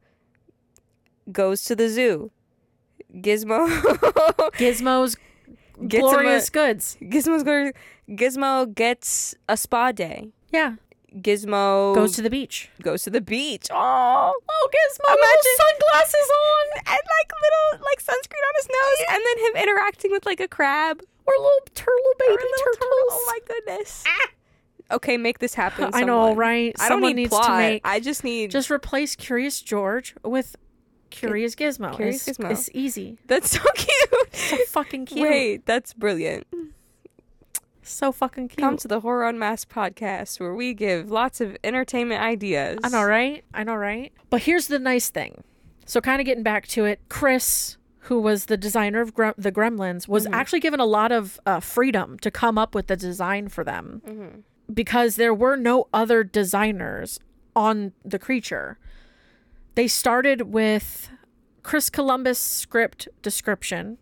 [1.33, 2.31] goes to the zoo.
[3.15, 3.69] Gizmo
[4.59, 5.17] Gizmo's
[5.87, 6.97] Gets glorious a- goods.
[7.03, 7.73] Gizmo's going
[8.11, 10.29] Gizmo gets a spa day.
[10.53, 10.77] Yeah.
[11.18, 12.68] Gizmo Goes to the beach.
[12.83, 13.68] goes to the beach.
[13.70, 16.66] Oh, Oh, Gizmo, Imagine- sunglasses on.
[16.79, 20.48] and like little like sunscreen on his nose, and then him interacting with like a
[20.48, 22.76] crab Or little turtle baby or little turtles.
[22.76, 23.09] turtle.
[23.11, 24.05] Oh my goodness.
[24.07, 24.29] Ah.
[24.92, 25.90] Okay, make this happen.
[25.92, 26.37] I know, someone.
[26.37, 26.72] right?
[26.79, 27.46] I don't Someone need needs plot.
[27.46, 30.55] to make I just need just replace Curious George with
[31.11, 31.96] Curious Gizmo.
[31.96, 32.50] Curious it's, Gizmo.
[32.52, 33.18] It's easy.
[33.26, 34.35] That's so cute.
[34.37, 35.29] So fucking cute.
[35.29, 36.46] Wait, that's brilliant.
[36.55, 36.68] Mm.
[37.87, 38.59] So fucking cute.
[38.59, 42.81] Come to the Horror Unmasked podcast where we give lots of entertainment ideas.
[42.83, 43.44] I know, right?
[43.55, 44.12] I know, right?
[44.29, 45.44] But here's the nice thing.
[45.85, 49.53] So, kind of getting back to it, Chris, who was the designer of Grem- the
[49.53, 53.49] Gremlins, was actually given a lot of uh, freedom to come up with the design
[53.49, 57.20] for them because there were no other designers
[57.55, 58.79] on the creature.
[59.77, 61.09] They started with
[61.62, 63.99] Chris Columbus script description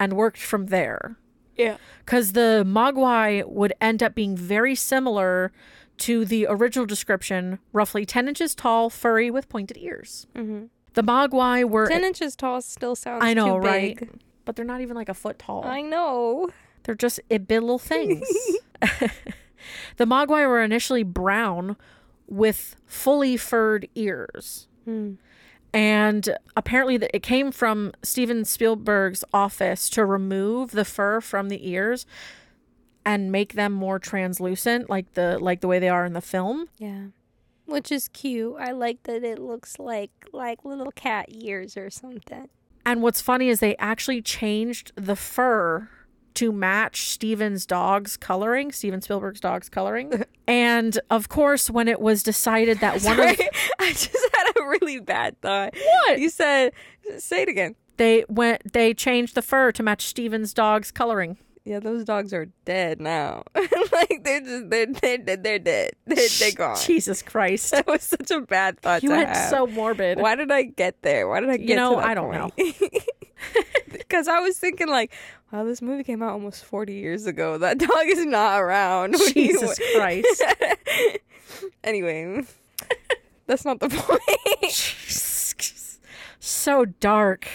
[0.00, 1.18] and worked from there
[1.58, 1.76] Yeah.
[2.04, 5.52] because the Mogwai would end up being very similar
[5.98, 10.26] to the original description, roughly 10 inches tall, furry with pointed ears.
[10.34, 10.66] Mm-hmm.
[10.94, 13.24] The Mogwai were, Ten inches tall still sounds.
[13.24, 13.98] I know, right?
[13.98, 14.10] big.
[14.44, 15.64] But they're not even like a foot tall.
[15.64, 16.48] I know.
[16.84, 18.26] They're just it little things.
[18.80, 21.76] the Mogwai were initially brown
[22.26, 24.68] with fully furred ears.
[24.84, 25.14] Hmm.
[25.72, 31.68] And apparently, the, it came from Steven Spielberg's office to remove the fur from the
[31.68, 32.06] ears
[33.04, 36.68] and make them more translucent, like the like the way they are in the film.
[36.78, 37.06] Yeah.
[37.66, 38.56] Which is cute.
[38.58, 42.48] I like that it looks like like little cat ears or something.
[42.86, 45.90] And what's funny is they actually changed the fur
[46.34, 50.24] to match Steven's dog's coloring, Steven Spielberg's dog's coloring.
[50.46, 54.62] and of course, when it was decided that one of Sorry, I just had a
[54.68, 55.74] really bad thought.
[55.74, 56.18] What?
[56.18, 56.72] You said
[57.18, 57.74] say it again.
[57.96, 61.38] they went they changed the fur to match Steven's dog's coloring.
[61.64, 63.44] Yeah, those dogs are dead now.
[63.54, 65.92] like they're just they're they're, they're, dead.
[66.06, 66.78] They're, they're gone.
[66.80, 67.72] Jesus Christ.
[67.72, 69.50] That was such a bad thought You went have.
[69.50, 70.18] so morbid.
[70.18, 71.28] Why did I get there?
[71.28, 72.50] Why did I get you know, I don't know.
[74.08, 75.12] Because I was thinking like,
[75.52, 77.58] wow, this movie came out almost 40 years ago.
[77.58, 79.16] That dog is not around.
[79.32, 80.42] Jesus Christ.
[81.84, 82.44] anyway,
[83.46, 84.70] that's not the point.
[86.40, 87.46] so dark.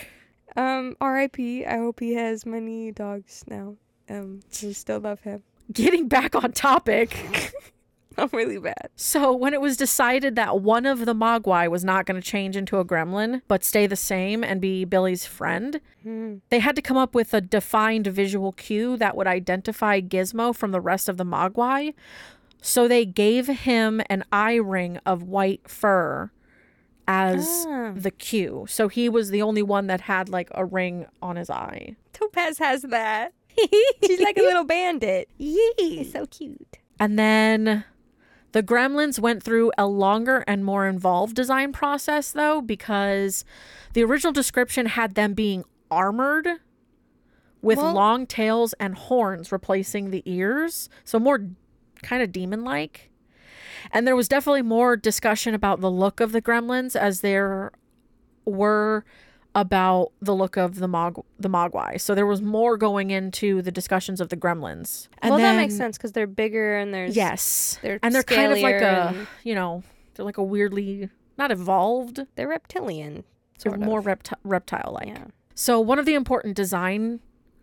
[0.56, 1.66] Um, R.I.P.
[1.66, 3.76] I hope he has many dogs now.
[4.08, 5.42] Um, we still love him.
[5.72, 7.18] Getting back on topic.
[8.18, 8.90] I'm really bad.
[8.96, 12.56] So, when it was decided that one of the Mogwai was not going to change
[12.56, 15.80] into a gremlin, but stay the same and be Billy's friend,
[16.50, 20.72] they had to come up with a defined visual cue that would identify Gizmo from
[20.72, 21.94] the rest of the Mogwai.
[22.62, 26.32] So, they gave him an eye ring of white fur
[27.08, 27.92] as Ah.
[27.96, 28.66] the cue.
[28.70, 31.96] So, he was the only one that had like a ring on his eye.
[32.14, 33.34] Topaz has that.
[34.06, 35.30] She's like a little bandit.
[35.38, 36.04] Yee.
[36.12, 36.78] So cute.
[37.00, 37.84] And then
[38.54, 43.44] the Gremlins went through a longer and more involved design process, though, because
[43.94, 46.48] the original description had them being armored
[47.62, 50.90] with Well- long tails and horns replacing the ears.
[51.04, 51.48] So more
[52.02, 53.10] kind of demon like.
[53.92, 57.72] And there was definitely more discussion about the look of the Gremlins as there
[58.46, 59.04] were
[59.56, 62.00] about the look of the Mog the Mogwai.
[62.02, 65.08] So there was more going into the discussions of the Gremlins.
[65.22, 67.78] And well, that makes sense because they're bigger and there's Yes.
[67.84, 69.84] they're and they're kind of like a, you know,
[70.16, 73.24] they're like a weirdly not evolved, they're reptilian.
[73.64, 74.06] they're Sort more of.
[74.06, 75.08] repti- reptile like.
[75.10, 75.26] Yeah.
[75.56, 77.20] So one of the important design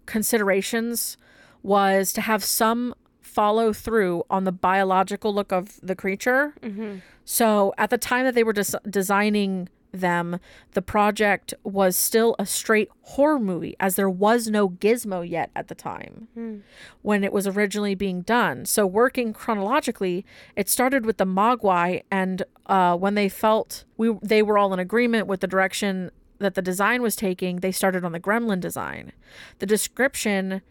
[0.07, 1.16] considerations
[1.62, 6.55] was to have some follow through on the biological look of the creature.
[6.62, 6.96] Mm-hmm.
[7.24, 10.38] So at the time that they were des- designing them,
[10.72, 15.68] the project was still a straight horror movie, as there was no gizmo yet at
[15.68, 16.62] the time
[17.03, 18.64] when it was originally being done.
[18.64, 20.24] So, working chronologically,
[20.57, 24.79] it started with the Mogwai, and uh, when they felt we they were all in
[24.79, 29.12] agreement with the direction that the design was taking, they started on the Gremlin design.
[29.59, 30.62] The description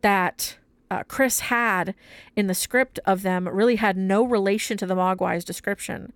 [0.00, 0.56] that
[0.90, 1.94] uh, Chris had
[2.34, 6.12] in the script of them really had no relation to the Mogwai's description.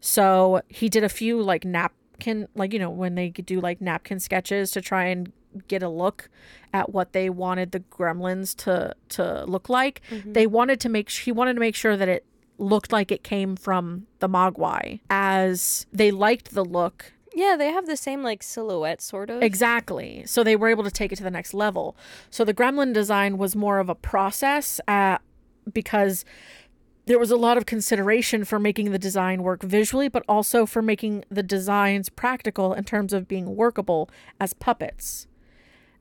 [0.00, 1.64] So he did a few like
[2.22, 5.32] napkin, like, you know, when they do like napkin sketches to try and
[5.68, 6.30] get a look
[6.72, 10.00] at what they wanted the gremlins to to look like.
[10.24, 12.24] They wanted to make he wanted to make sure that it
[12.58, 17.86] looked like it came from the Mogwai as they liked the look Yeah, they have
[17.86, 19.42] the same like silhouette sort of.
[19.42, 20.22] Exactly.
[20.26, 21.96] So they were able to take it to the next level.
[22.30, 25.18] So the gremlin design was more of a process uh,
[25.72, 26.24] because
[27.06, 30.82] there was a lot of consideration for making the design work visually, but also for
[30.82, 34.08] making the designs practical in terms of being workable
[34.40, 35.26] as puppets.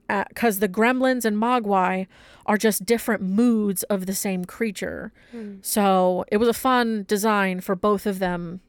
[0.09, 2.05] Uh, because the gremlins and mogwai
[2.45, 5.13] are just different moods of the same creature.
[5.31, 5.55] Hmm.
[5.61, 8.59] So it was a fun design for both of them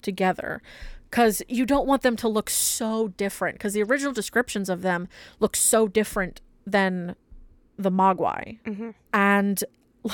[0.00, 0.62] together
[1.10, 5.08] because you don't want them to look so different because the original descriptions of them
[5.40, 7.16] look so different than
[7.76, 8.90] the mogwai mm-hmm.
[9.12, 9.64] and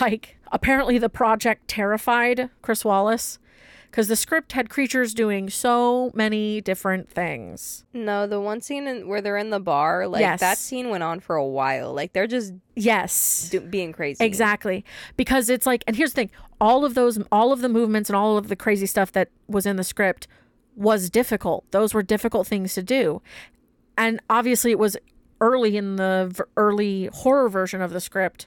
[0.00, 3.38] like apparently the project terrified Chris Walas
[3.90, 9.08] because the script had creatures doing so many different things No, the one scene in,
[9.08, 10.40] where they're in the bar, like Yes.
[10.40, 11.94] that scene went on for a while.
[11.94, 14.22] Like they're just yes do- being crazy.
[14.24, 14.84] Exactly.
[15.16, 18.16] Because it's like and here's the thing, all of those all of the movements and
[18.16, 20.28] all of the crazy stuff that was in the script
[20.76, 21.64] was difficult.
[21.70, 23.20] Those were difficult things to do.
[23.96, 24.96] And obviously it was
[25.40, 28.46] early in the v- early horror version of the script,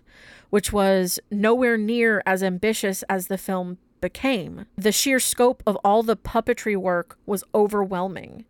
[0.52, 4.66] which was nowhere near as ambitious as the film became.
[4.78, 8.46] The sheer scope of all the puppetry work was overwhelming.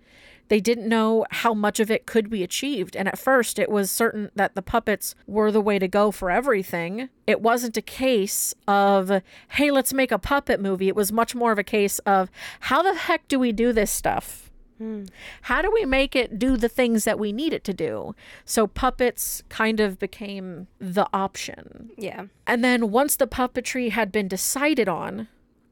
[0.50, 3.90] They didn't know how much of it could be achieved, and at first it was
[3.90, 7.08] certain that the puppets were the way to go for everything.
[7.26, 10.90] It wasn't a case of, hey, let's make a puppet movie.
[10.90, 12.30] It was much more of a case of,
[12.62, 14.51] how the heck do we do this stuff?
[14.82, 15.04] Hmm.
[15.44, 18.16] How do we make it do the things that we need it to do?
[18.46, 21.92] So puppets kind of became the option.
[22.00, 22.26] Yeah.
[22.48, 25.28] And then once the puppetry had been decided on,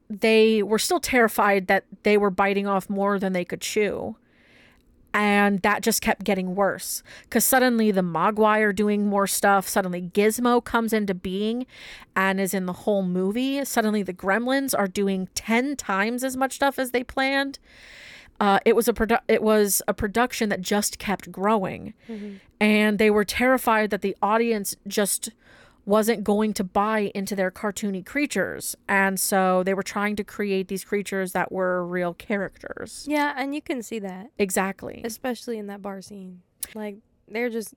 [0.08, 4.14] they were still terrified that they were biting off more than they could chew.
[5.12, 9.66] And that just kept getting worse because suddenly the Mogwai are doing more stuff.
[9.66, 11.66] Suddenly Gizmo comes into being
[12.14, 13.64] and is in the whole movie.
[13.64, 17.58] Suddenly the Gremlins are doing 10 times as much stuff as they planned.
[18.40, 21.92] Uh, it was a produ- it was a production that just kept growing,
[22.58, 25.30] and they were terrified that the audience just
[25.86, 30.68] wasn't going to buy into their cartoony creatures, and so they were trying to create
[30.68, 33.04] these creatures that were real characters.
[33.08, 36.40] Yeah, and you can see that, Exactly, especially in that bar scene.
[36.74, 36.96] Like
[37.28, 37.74] they're just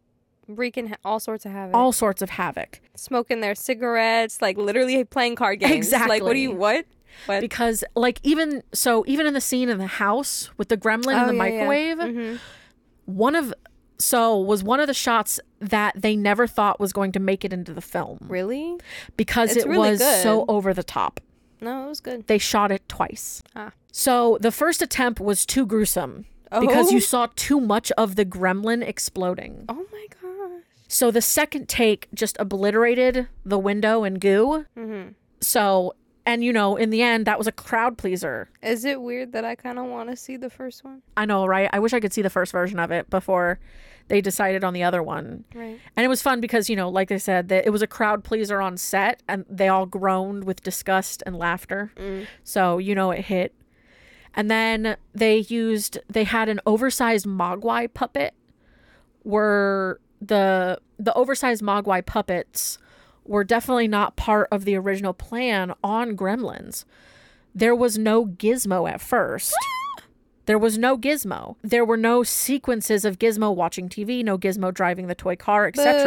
[0.47, 5.03] wreaking ha- all sorts of havoc, all sorts of havoc smoking their cigarettes, like literally
[5.03, 5.73] playing card games.
[5.73, 6.09] Exactly.
[6.09, 6.85] Like what do you what?
[7.25, 7.41] What?
[7.41, 11.35] because, like, even so, even in the scene in the house with the gremlin in
[11.35, 11.65] the Oh, yeah, yeah.
[11.65, 12.39] microwave, Mhm.
[13.05, 13.53] one of
[13.99, 17.53] so was one of the shots that they never thought was going to make it
[17.53, 18.77] into the film Really?
[19.15, 21.21] because It's it really was so over the top.
[21.61, 22.27] No, it was good.
[22.27, 23.41] They shot it twice.
[23.55, 23.71] Ah.
[23.91, 26.25] So the first attempt was too gruesome
[26.59, 27.01] because you Oh.
[27.01, 29.63] saw too much of the gremlin exploding.
[29.69, 30.63] Oh my gosh.
[30.89, 34.65] So the second take just obliterated the window and goo.
[34.75, 35.93] hmm So,
[36.25, 38.49] and you know, in the end, that was a crowd pleaser.
[38.61, 41.01] Is it weird that I kind of want to see the first one?
[41.17, 41.69] I know, right?
[41.73, 43.59] I wish I could see the first version of it before
[44.07, 45.43] they decided on the other one.
[45.53, 45.79] Right.
[45.95, 48.23] And it was fun because, you know, like they said, that it was a crowd
[48.23, 51.91] pleaser on set and they all groaned with disgust and laughter.
[51.97, 52.27] Mm.
[52.43, 53.53] So, you know, it hit.
[54.33, 58.33] And then they used, they had an oversized Mogwai puppet
[59.21, 62.77] where the, the oversized Mogwai puppets
[63.25, 66.85] were definitely not part of the original plan on Gremlins.
[67.55, 69.53] There was no gizmo at first.
[70.45, 71.55] There was no gizmo.
[71.61, 76.03] There were no sequences of Gizmo watching TV, no Gizmo driving the toy car, etc.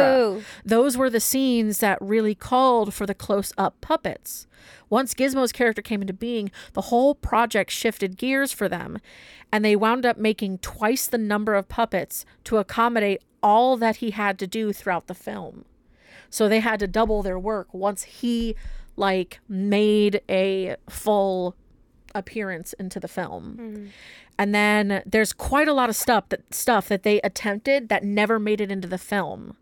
[0.63, 4.45] Those were the scenes that really called for the close up puppets.
[4.89, 8.99] Once Gizmo's character came into being, the whole project shifted gears for them,
[9.51, 14.11] and they wound up making twice the number of puppets to accommodate all that he
[14.11, 15.65] had to do throughout the film.
[16.29, 18.55] So they had to double their work once he
[18.95, 21.55] like made a full
[22.15, 23.57] appearance into the film.
[23.59, 23.85] Mm-hmm.
[24.39, 28.39] And then there's quite a lot of stuff that stuff that they attempted that never
[28.39, 29.55] made it into the film.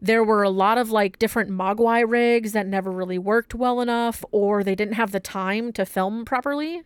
[0.00, 4.24] There were a lot of like different Mogwai rigs that never really worked well enough
[4.30, 6.82] or they didn't have the time to film properly.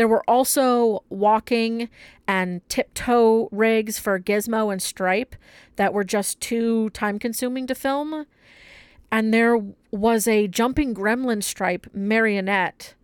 [0.00, 1.90] There were also walking
[2.26, 5.36] and tiptoe rigs for Gizmo and Stripe
[5.76, 8.24] that were just too time consuming to film.
[9.12, 12.94] And there was a jumping gremlin stripe marionette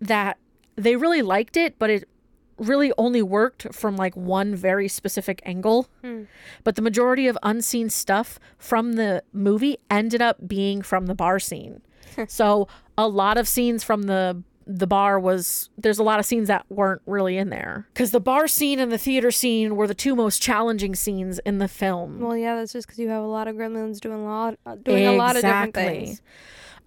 [0.00, 0.38] that
[0.76, 2.08] they really liked it, but it
[2.56, 5.88] really only worked from like one very specific angle.
[6.02, 6.26] Hmm.
[6.62, 11.40] But the majority of unseen stuff from the movie ended up being from the bar
[11.40, 11.82] scene.
[12.28, 16.48] so a lot of scenes from the the bar was there's a lot of scenes
[16.48, 19.94] that weren't really in there because the bar scene and the theater scene were the
[19.94, 23.26] two most challenging scenes in the film Well, yeah, that's just because you have a
[23.26, 26.22] lot of gremlins doing a lot, uh, doing a lot of different things.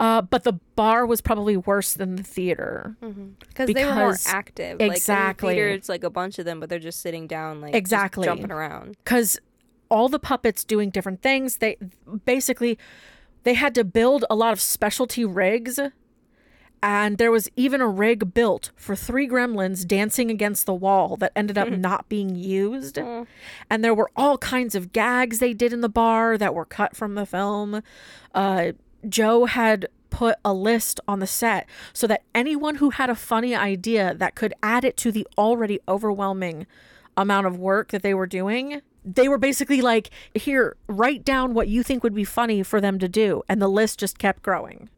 [0.00, 2.96] uh, but the bar was probably worse than the theater
[3.48, 4.80] Because they were more active.
[4.80, 5.48] exactly.
[5.50, 7.60] Like in the theater, it's like a bunch of them, but they're just sitting down,
[7.60, 8.24] like Exactly.
[8.24, 8.96] jumping around.
[9.04, 9.38] because
[9.90, 11.76] all the puppets doing different things they
[12.26, 12.76] basically
[13.44, 15.80] they had to build a lot of specialty rigs
[16.82, 21.32] and there was even a rig built for three gremlins dancing against the wall that
[21.34, 22.98] ended up not being used.
[23.70, 26.96] And there were all kinds of gags they did in the bar that were cut
[26.96, 27.82] from the film.
[28.34, 28.72] Uh,
[29.08, 33.54] joe had put a list on the set so that anyone who had a funny
[33.54, 36.66] idea that could add it to the already overwhelming
[37.16, 41.68] amount of work that they were doing they were basically like here write down what
[41.68, 43.42] you think would be funny for them to do.
[43.48, 44.90] And the list just kept growing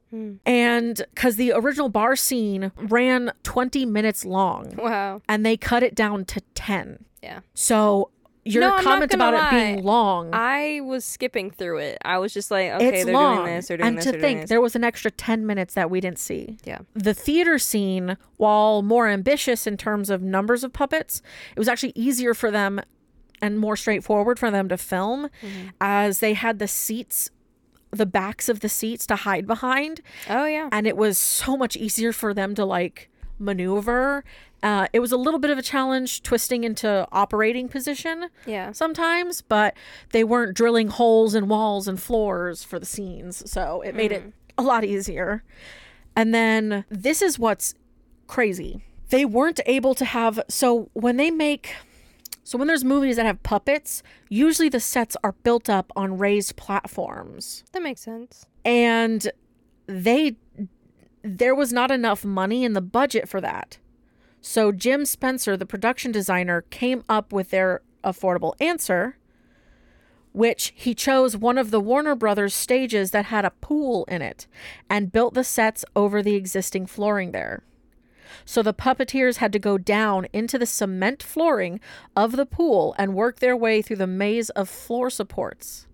[0.47, 5.23] and because the original bar scene ran 20 minutes long Wow.
[5.29, 7.41] and they cut it down to 10 Yeah.
[7.55, 8.11] so
[8.45, 11.99] your No, comment about it being long I was skipping through it.
[12.05, 14.13] I was just like, okay, it's they're long doing this, they're doing and this, to
[14.13, 16.79] they're think there was an extra 10 minutes that we didn't see Yeah.
[16.95, 21.21] the theater scene, while more ambitious in terms of numbers of puppets,
[21.55, 22.81] it was actually easier for them
[23.43, 25.69] and more straightforward for them to film Mm-hmm.
[25.81, 27.31] as they had the seats,
[27.91, 30.01] the backs of the seats to hide behind.
[30.29, 30.69] Oh yeah.
[30.73, 34.25] And it was so much easier for them to like maneuver.
[34.63, 38.73] Uh, it was a little bit of a challenge twisting into operating position Yeah.
[38.73, 39.75] sometimes, but
[40.11, 43.51] they weren't drilling holes in walls and floors for the scenes.
[43.51, 45.43] So it made it a lot easier.
[46.15, 47.75] And then this is what's
[48.27, 48.85] crazy.
[49.09, 51.75] They weren't able to have so when they make
[52.51, 56.57] so when there's movies that have puppets, usually the sets are built up on raised
[56.57, 57.63] platforms.
[57.71, 58.45] That makes sense.
[58.65, 59.31] And
[59.87, 60.35] they
[61.23, 63.79] there was not enough money in the budget for that.
[64.41, 69.17] So Jim Spencer, the production designer, came up with their affordable answer,
[70.33, 74.49] which he chose one of the Warner Brothers stages that had a pool in it
[74.91, 77.63] and built the sets over the existing flooring there.
[78.45, 81.81] So the puppeteers had to go down into the cement flooring
[82.17, 85.87] of the pool and work their way through the maze of floor supports.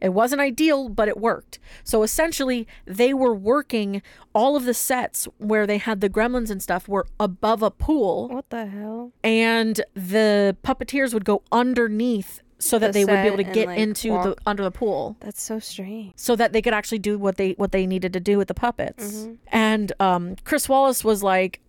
[0.00, 1.60] It wasn't ideal, but it worked.
[1.84, 4.02] So essentially, they were working
[4.34, 8.28] all of the sets where they had the gremlins and stuff were above a pool,
[8.28, 9.12] What the hell?
[9.22, 13.68] and the puppeteers would go underneath so that The they would be able to get
[13.68, 16.12] like, into the under the pool That's so strange.
[16.16, 18.54] so that they could actually do what they what they needed to do with the
[18.54, 19.12] puppets.
[19.22, 19.34] Mm-hmm.
[19.48, 21.60] And um, Chris Walas was like,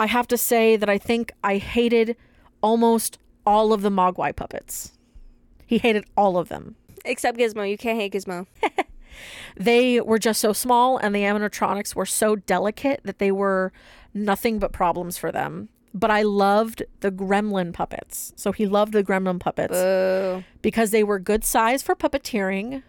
[0.00, 2.16] I have to say that I think I hated
[2.62, 4.92] almost all of the Mogwai puppets.
[5.66, 6.76] He hated all of them.
[7.04, 7.68] Except Gizmo.
[7.70, 8.46] You can't hate Gizmo.
[9.56, 13.72] They were just so small, and the animatronics were so delicate that they were
[14.14, 15.68] nothing but problems for them.
[15.92, 18.32] But I loved the gremlin puppets.
[18.36, 20.44] So he loved the gremlin puppets Boo.
[20.62, 22.82] because they were good size for puppeteering,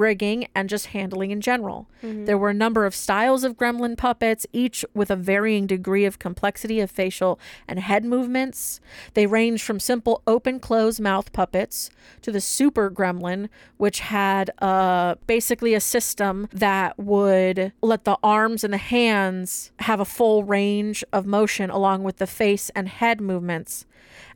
[0.00, 1.88] rigging, and just handling in general.
[2.24, 6.18] There were a number of styles of gremlin puppets, each with a varying degree of
[6.18, 8.80] complexity of facial and head movements.
[9.14, 11.90] They ranged from simple open close mouth puppets
[12.22, 18.64] to the super gremlin, which had uh, basically a system that would let the arms
[18.64, 23.20] and the hands have a full range of motion along with the face and head
[23.20, 23.86] movements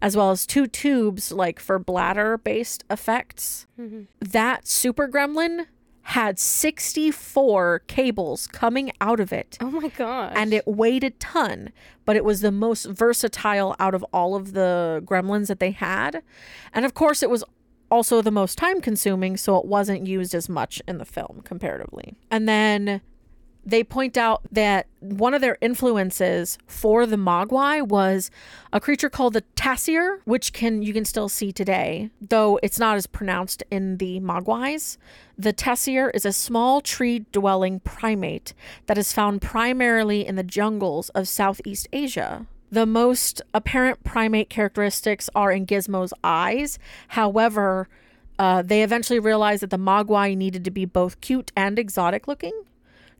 [0.01, 3.67] as well as two tubes like for bladder based effects.
[3.81, 4.03] Mm-hmm.
[4.21, 5.67] That super gremlin
[6.03, 10.33] had 64 cables coming out of it Oh my gosh.
[10.35, 11.71] and it weighed a ton,
[12.07, 16.23] but it was the most versatile out of all of the gremlins that they had.
[16.73, 17.45] And of course, it was
[17.91, 22.17] also the most time consuming, so it wasn't used as much in the film comparatively.
[22.31, 23.03] And then
[23.69, 28.31] they point out that one of their influences for the Mogwai was
[28.73, 32.97] a creature called the tarsier, which can you can still see today, though it's not
[32.97, 34.97] as pronounced in the Mogwais.
[35.37, 38.55] The tarsier is a small tree-dwelling primate
[38.87, 42.47] that is found primarily in the jungles of Southeast Asia.
[42.71, 46.79] The most apparent primate characteristics are in Gizmo's eyes.
[47.09, 47.87] However,
[48.39, 52.63] uh, they eventually realized that the Mogwai needed to be both cute and exotic looking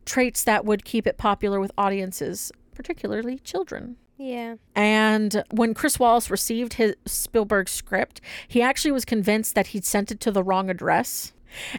[0.05, 3.97] traits that would keep it popular with audiences, particularly children.
[4.17, 4.55] Yeah.
[4.75, 10.11] And when Chris Walas received his Spielberg script, he actually was convinced that he'd sent
[10.11, 11.33] it to the wrong address,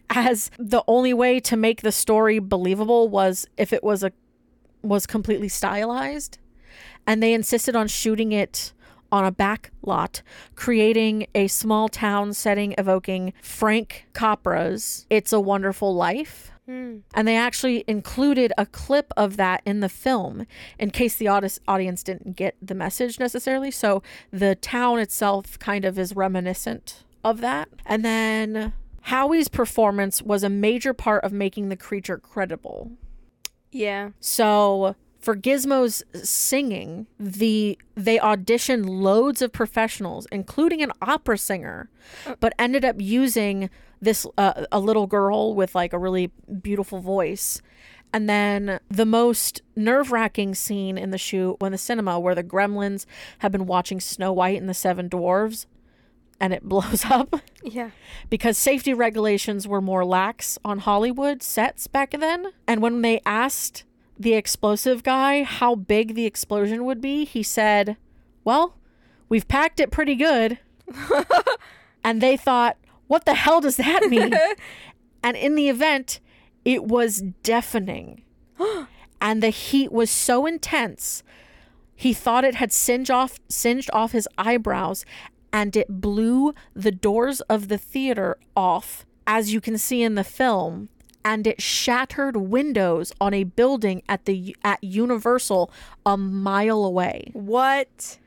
[0.09, 4.13] as the only way to make the story believable was if it was a
[4.83, 6.39] was completely stylized.
[7.07, 8.73] And they insisted on shooting it
[9.13, 10.23] on a back lot,
[10.55, 16.53] creating a small town setting evoking Frank Capra's It's a Wonderful Life.
[16.71, 16.99] Hmm.
[17.15, 20.47] And they actually included a clip of that in the film
[20.79, 23.73] in case the audi- audience didn't get the message necessarily.
[23.73, 27.69] So the town itself kind of is reminiscent of that.
[27.85, 32.93] And then Howie's performance was a major part of making the creature credible.
[33.73, 34.11] Yeah.
[34.21, 41.91] So for Gizmo's singing, the they auditioned loads of professionals, including an opera singer,
[42.41, 43.69] but ended up using
[44.01, 46.31] this uh, a little girl with like a really
[46.63, 47.61] beautiful voice.
[48.13, 52.43] And then the most nerve wracking scene in the shoot when the cinema where the
[52.43, 53.07] gremlins
[53.39, 55.67] have been watching Snow White and the Seven Dwarves
[56.41, 57.91] and it blows up Yeah.
[58.31, 62.47] because safety regulations were more lax on Hollywood sets back then.
[62.67, 63.85] And when they asked
[64.21, 67.97] the explosive guy how big the explosion would be, he said,
[68.45, 68.77] Well,
[69.31, 70.59] we've packed it pretty good.
[72.05, 74.35] and they thought, What the hell does that mean?
[75.23, 76.21] and in the event,
[76.67, 78.23] it was deafening.
[79.23, 81.23] and the heat was so intense.
[81.97, 85.07] He thought it had singed off singed off his eyebrows
[85.51, 90.25] and it blew the doors of the theater off as you can see in the
[90.25, 90.91] film
[91.25, 95.71] and it shattered windows on a building at the at Universal
[96.05, 97.31] a mile away.
[97.33, 98.19] What?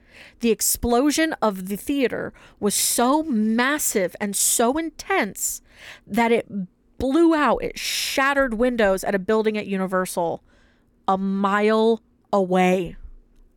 [0.42, 5.62] The explosion of the theater was so massive and so intense
[6.06, 6.48] that it
[6.98, 10.44] blew out, it shattered windows at a building at Universal
[11.08, 12.96] a mile away.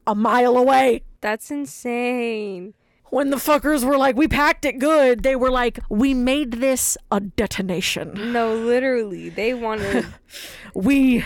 [0.07, 1.03] A mile away.
[1.21, 2.75] That's insane.
[3.11, 6.99] When the fuckers were like, we packed it good, they were like, we made this
[7.11, 8.33] a detonation.
[8.33, 9.29] No, literally.
[9.29, 10.07] They wanted
[10.75, 11.25] We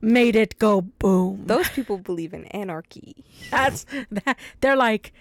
[0.00, 1.42] made it go boom.
[1.46, 3.24] those people believe in anarchy.
[3.50, 5.12] That's that, they're like,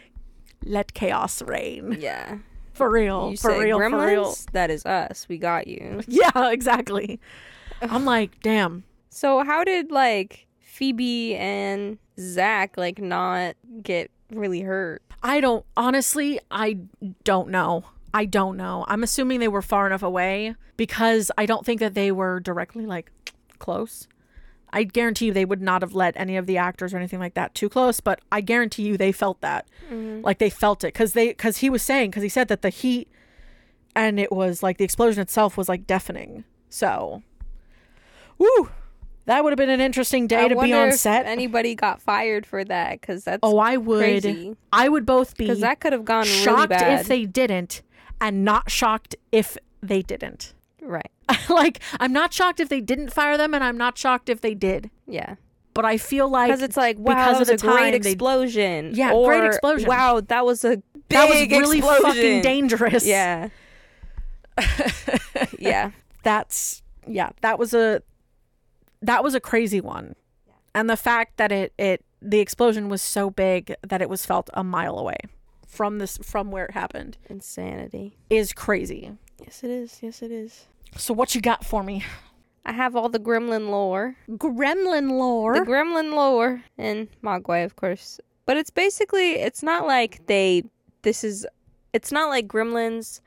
[0.63, 1.97] let chaos reign.
[1.99, 2.37] Yeah.
[2.73, 3.31] For real.
[3.31, 3.79] You for say real.
[3.79, 3.89] gremlins?
[3.91, 4.35] For real.
[4.53, 5.25] That is us.
[5.27, 6.01] We got you.
[6.07, 7.19] Yeah, exactly.
[7.81, 8.83] I'm like, damn.
[9.09, 15.01] So how did like Phoebe and Zach like not get really hurt?
[15.23, 16.79] I don't honestly, I
[17.23, 17.85] don't know.
[18.13, 18.85] I don't know.
[18.87, 22.85] I'm assuming they were far enough away because I don't think that they were directly
[22.85, 23.11] like
[23.59, 24.07] close.
[24.71, 27.35] I guarantee you they would not have let any of the actors or anything like
[27.35, 29.67] that too close, but I guarantee you they felt that.
[29.89, 30.21] Mm-hmm.
[30.23, 32.69] Like they felt it cuz they cuz he was saying cuz he said that the
[32.69, 33.09] heat
[33.95, 36.43] and it was like the explosion itself was like deafening.
[36.69, 37.23] So
[38.37, 38.69] woo,
[39.27, 41.25] that would have been an interesting day I to be on if set.
[41.25, 42.99] Anybody got fired for that?
[42.99, 44.55] Because that's oh, I would crazy.
[44.73, 47.01] I would both be Because that could have gone really shocked bad.
[47.01, 47.81] if they didn't
[48.19, 50.53] and not shocked if they didn't.
[50.81, 51.11] right.
[51.49, 54.55] like I'm not shocked if they didn't fire them and I'm not shocked if they
[54.55, 54.89] did.
[55.05, 55.35] Yeah.
[55.73, 58.11] But I feel like Because it's like wow, because of a the time great they-
[58.11, 58.91] explosion.
[58.95, 59.89] Yeah, or, great explosion.
[59.89, 62.01] Wow, that was a big that was really explosion.
[62.03, 63.05] fucking dangerous.
[63.05, 63.49] Yeah.
[65.59, 65.91] yeah.
[66.23, 68.01] That's yeah, that was a
[69.01, 70.15] that was a crazy one.
[70.73, 74.49] And the fact that it it the explosion was so big that it was felt
[74.53, 75.17] a mile away
[75.67, 78.17] from this from where it happened Insanity.
[78.29, 79.11] is crazy.
[79.39, 79.99] Yes, it is.
[80.01, 80.65] Yes, it is.
[80.95, 82.03] So what you got for me?
[82.65, 84.15] I have all the gremlin lore.
[84.29, 85.53] Gremlin lore.
[85.53, 88.19] The gremlin lore and Mogwai, of course.
[88.45, 90.63] But it's basically it's not like they
[91.03, 91.45] this is
[91.93, 93.21] it's not like gremlins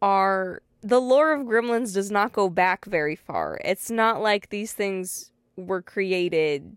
[0.00, 3.60] are the lore of gremlins does not go back very far.
[3.64, 6.76] It's not like these things were created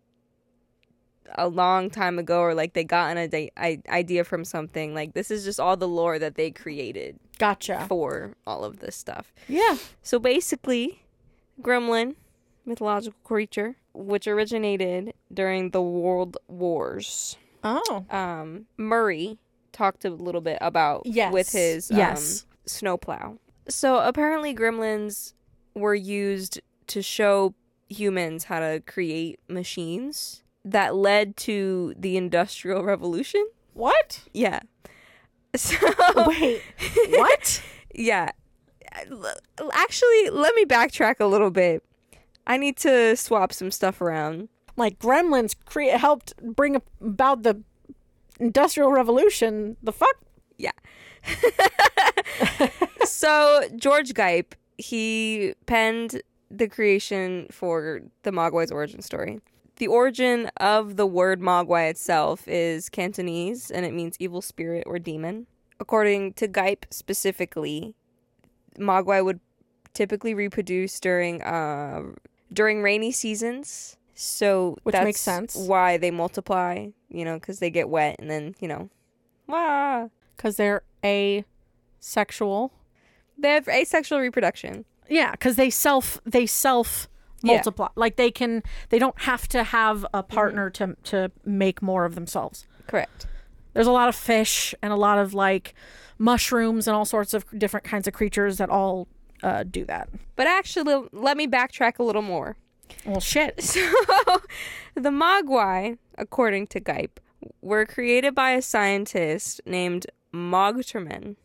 [1.38, 4.94] a long time ago or like they got an ide- idea from something.
[4.94, 7.86] Like this is just all the lore that they created gotcha.
[7.88, 9.34] for all of this stuff.
[9.48, 9.78] Yeah.
[10.04, 11.02] So basically,
[11.62, 12.16] gremlin,
[12.66, 17.38] mythological creature, which originated during the World Wars.
[17.64, 18.06] Oh.
[18.12, 19.40] Um, Murray
[19.72, 21.34] talked a little bit about Yes.
[21.34, 22.46] with his um, Yes.
[22.68, 23.40] snowplow.
[23.68, 25.34] So apparently, gremlins
[25.74, 27.54] were used to show
[27.90, 33.48] humans how to create machines that led to the Industrial Revolution.
[33.74, 34.22] What?
[34.34, 34.60] Yeah.
[35.56, 35.78] So
[36.28, 36.62] Wait.
[37.12, 37.64] what?
[37.96, 38.32] yeah.
[39.72, 41.82] Actually, let me backtrack a little bit.
[42.46, 44.50] I need to swap some stuff around.
[44.76, 47.64] Like gremlins cre- helped bring about the
[48.38, 49.78] industrial revolution.
[49.82, 50.18] The fuck?
[50.58, 50.72] Yeah.
[53.06, 56.22] so, George Gipe, he penned
[56.52, 59.40] the creation for the Mogwai's origin story.
[59.78, 65.00] the origin of the word Mogwai itself is Cantonese and it means evil spirit or
[65.00, 65.48] demon.
[65.80, 67.94] According to Gipe specifically,
[68.80, 69.40] Mogwai would
[69.94, 72.04] typically reproduce during uh
[72.54, 73.98] during rainy seasons.
[74.14, 75.56] So Which that's makes sense.
[75.56, 78.90] Why they multiply, you know, because they get wet and then you know,
[79.48, 80.08] wah.
[80.38, 82.72] Because they're asexual.
[83.38, 84.86] They have asexual reproduction.
[85.10, 87.08] Yeah, because they self they self
[87.42, 87.54] Yeah.
[87.56, 87.90] multiply.
[87.96, 92.16] Like they can they don't have to have a partner to to make more of
[92.16, 92.66] themselves.
[92.88, 93.28] Correct.
[93.74, 95.74] There's a lot of fish and a lot of like
[96.18, 99.08] mushrooms and all sorts of different kinds of creatures that all
[99.44, 100.08] uh, do that.
[100.38, 102.56] But actually, let me backtrack a little more.
[103.06, 103.56] Well, shit.
[103.62, 107.20] So, the Mogwai, according to Gipe,
[107.62, 110.06] were created by a scientist named
[110.36, 111.36] Mogturmen.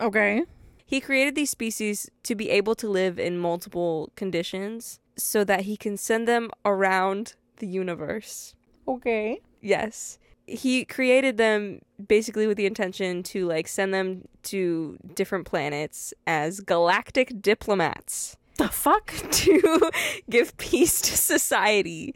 [0.00, 0.44] Okay.
[0.84, 5.76] He created these species to be able to live in multiple conditions so that he
[5.76, 8.54] can send them around the universe.
[8.86, 9.40] Okay.
[9.60, 10.18] Yes.
[10.46, 16.60] He created them basically with the intention to like send them to different planets as
[16.60, 19.12] galactic diplomats The fuck?
[19.30, 19.90] to
[20.30, 22.14] give peace to society.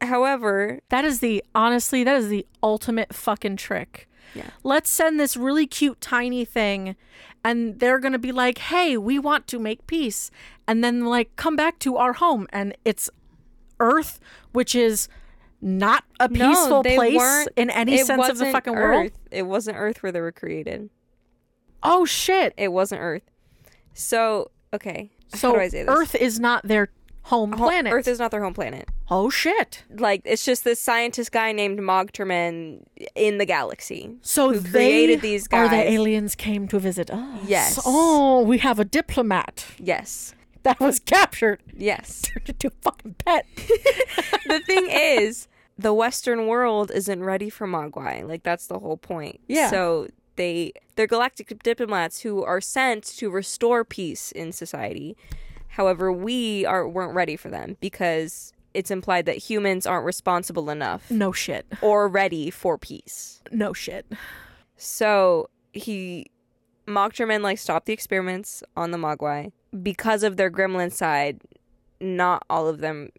[0.00, 4.08] However, That is the honestly, that is the ultimate fucking trick.
[4.34, 4.50] Yeah.
[4.62, 6.96] Let's send this really cute tiny thing
[7.44, 10.30] and they're going to be like, "Hey, we want to make peace."
[10.66, 13.10] And then like come back to our home and it's
[13.80, 14.18] Earth,
[14.52, 15.08] which is
[15.60, 18.94] not a peaceful they place in any sense of the fucking Earth.
[18.94, 19.12] world.
[19.30, 20.90] It wasn't Earth where they were created.
[21.82, 22.54] Oh shit.
[22.56, 23.22] It wasn't Earth.
[23.92, 25.10] So, okay.
[25.34, 25.94] So How do I say this?
[25.94, 26.88] Earth is not their
[27.24, 27.92] home planet.
[27.92, 28.88] Earth is not their home planet.
[29.10, 29.82] oh shit.
[29.90, 32.82] Like it's just this scientist guy named Mogturmen
[33.14, 34.16] in the galaxy.
[34.22, 37.40] So who they created these are the aliens came to visit us.
[37.46, 37.80] Yes.
[37.84, 40.34] Oh, we have a diplomat Yes.
[40.64, 42.22] that was captured Yes.
[42.26, 43.46] turned into a fucking pet.
[43.56, 45.48] the thing is,
[45.78, 48.26] the Western world isn't ready for Mogwai.
[48.28, 49.40] Like that's the whole point.
[49.48, 49.70] Yeah.
[49.70, 55.16] So they they're galactic diplomats who are sent to restore peace in society.
[55.74, 61.10] However, we are weren't ready for them because it's implied that humans aren't responsible enough
[61.10, 61.66] No shit.
[61.80, 63.40] or ready for peace.
[63.52, 64.06] No shit.
[64.76, 66.30] So he
[66.86, 69.52] Mogturmen like stopped the experiments on the Mogwai
[69.82, 71.40] because of their gremlin side.
[72.00, 73.10] Not all of them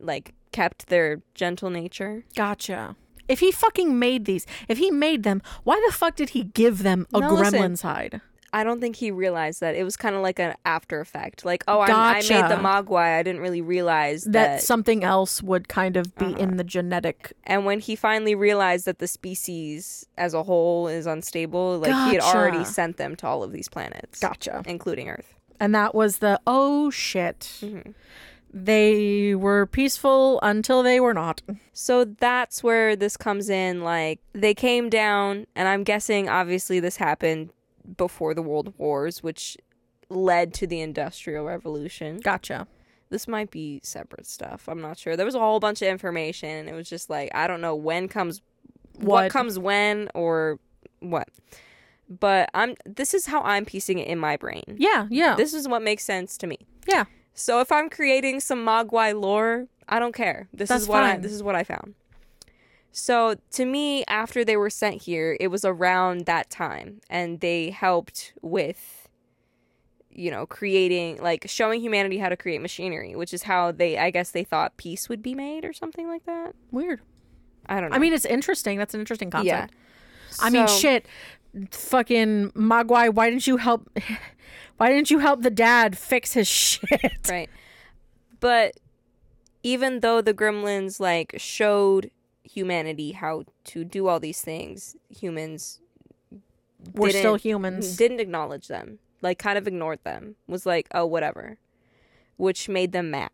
[0.00, 2.24] like kept their gentle nature.
[2.34, 2.96] Gotcha.
[3.28, 6.82] If he fucking made these, if he made them, why the fuck did he give
[6.82, 7.76] them a No, gremlin listen.
[7.76, 8.20] side?
[8.52, 11.44] I don't think he realized that it was kind of like an after effect.
[11.44, 12.62] Like, oh, I, I made the Gotcha.
[12.62, 13.18] Mogwai.
[13.18, 14.62] I didn't really realize That, that.
[14.62, 16.36] something else would kind of be Uh-huh.
[16.38, 17.32] in the genetic.
[17.44, 22.14] and when he finally realized that the species as a whole is unstable, like he
[22.14, 24.62] had already sent them to all of these planets, Gotcha.
[24.66, 25.34] including Earth.
[25.60, 27.40] And that was the oh shit.
[27.62, 27.94] Mhm.
[28.52, 31.42] They were peaceful until they were not.
[31.72, 33.82] So that's where this comes in.
[33.82, 37.50] Like, they came down, and I'm guessing obviously this happened
[37.96, 39.56] before the World Wars, which
[40.08, 42.18] led to the Industrial Revolution.
[42.20, 42.66] Gotcha.
[43.10, 44.68] This might be separate stuff.
[44.68, 45.16] I'm not sure.
[45.16, 47.74] There was a whole bunch of information, and it was just like, I don't know
[47.76, 48.42] when comes
[48.94, 49.30] what, What?
[49.32, 50.58] comes when or
[51.00, 51.28] what.
[52.08, 54.62] But I'm this is how I'm piecing it in my brain.
[54.78, 55.34] Yeah, yeah.
[55.36, 56.58] This is what makes sense to me.
[56.88, 57.04] yeah.
[57.38, 60.48] So if I'm creating some Mogwai lore, I don't care.
[60.54, 61.94] This That's is what I this is what I found.
[62.98, 67.68] So to me, after they were sent here, it was around that time, and they
[67.68, 69.06] helped with,
[70.10, 74.08] you know, creating like showing humanity how to create machinery, which is how they, I
[74.08, 76.54] guess, they thought peace would be made or something like that.
[76.70, 77.02] Weird.
[77.66, 77.96] I don't know.
[77.96, 78.78] I mean, it's interesting.
[78.78, 79.72] That's an interesting concept.
[79.74, 80.36] yeah.
[80.40, 81.04] I mean, shit.
[81.72, 83.90] Fucking Mogwai, why didn't you help?
[84.78, 87.28] Why didn't you help the dad fix his shit?
[87.28, 87.48] Right.
[88.40, 88.74] But
[89.62, 92.10] even though the gremlins like showed
[92.50, 95.80] humanity how to do all these things, humans
[96.94, 97.96] We're still humans.
[97.96, 98.98] didn't acknowledge them.
[99.22, 100.36] Like kind of ignored them.
[100.46, 101.58] Was like, "Oh, whatever."
[102.36, 103.30] Which made them mad.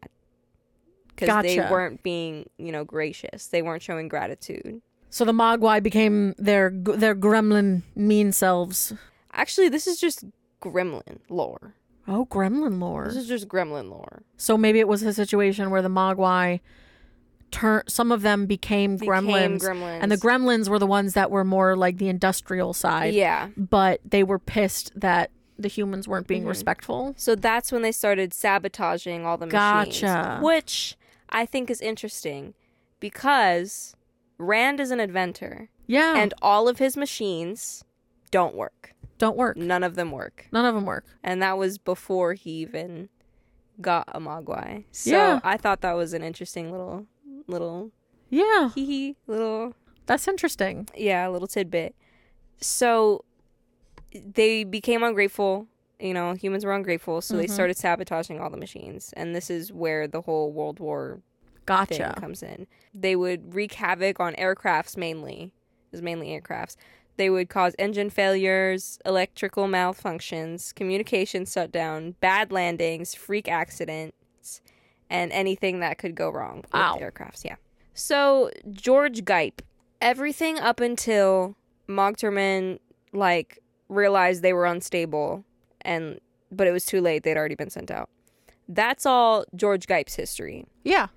[1.17, 3.47] Cuz they weren't being, you know, gracious.
[3.49, 4.81] They weren't showing gratitude.
[5.11, 8.95] So the Mogwai became their their gremlin mean selves.
[9.33, 10.25] Actually, this is just
[10.63, 11.75] gremlin lore.
[12.09, 13.07] Oh, gremlin lore.
[13.07, 14.23] This is just gremlin lore.
[14.37, 16.61] So maybe it was a situation where the Mogwai
[17.53, 19.99] turn some of them became, Became gremlins, gremlins.
[20.03, 23.15] and the gremlins were the ones that were more like the industrial side.
[23.15, 23.49] Yeah.
[23.57, 26.49] But they were pissed that the humans weren't being Mhm.
[26.49, 27.15] respectful.
[27.17, 30.01] So that's when they started sabotaging all the machines.
[30.01, 30.41] Gotcha.
[30.43, 30.97] Which
[31.29, 32.55] I think is interesting
[32.99, 33.95] because
[34.39, 36.17] Rand is an inventor Yeah.
[36.17, 37.85] and all of his machines
[38.31, 38.95] don't work.
[39.19, 39.57] don't work.
[39.57, 40.49] None of them work.
[40.51, 41.05] None of them work.
[41.23, 43.09] And that was before he even
[43.81, 44.83] got a Mogwai.
[44.91, 45.41] So Yeah.
[45.45, 47.07] I thought that was an interesting little
[47.47, 47.91] little
[48.31, 49.75] Yeah, hee hee little
[50.07, 50.89] that's interesting.
[50.97, 51.95] yeah, a little tidbit.
[52.61, 53.25] So
[54.13, 55.67] they became ungrateful.
[56.01, 57.51] You know, humans were ungrateful, so they Mhm.
[57.51, 61.21] started sabotaging all the machines, and this is where the whole World War
[61.65, 62.15] Gotcha.
[62.17, 62.67] comes in.
[62.93, 65.53] They would wreak havoc on aircrafts mainly.
[65.55, 66.75] It was mainly aircrafts.
[67.19, 74.61] They would cause engine failures, electrical malfunctions, communication shutdown, bad landings, freak accidents,
[75.13, 77.45] and anything that could go wrong with aircrafts.
[77.45, 77.57] Yeah.
[77.95, 79.61] So George Gipe,
[80.01, 81.55] everything up until
[81.89, 82.79] Mogturmen
[83.13, 83.59] like
[83.89, 85.45] realized they were unstable,
[85.83, 86.19] and
[86.51, 87.23] but it was too late.
[87.23, 88.09] They'd already been sent out.
[88.69, 90.65] That's all George Gipe's history.
[90.83, 91.09] Yeah.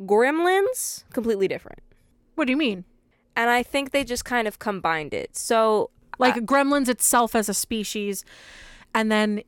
[0.00, 1.80] Gremlins, completely different.
[2.36, 2.84] What do you mean?
[3.36, 5.36] And I think they just kind of combined it.
[5.36, 8.24] So, Like uh, gremlins itself as a species,
[8.94, 9.42] and then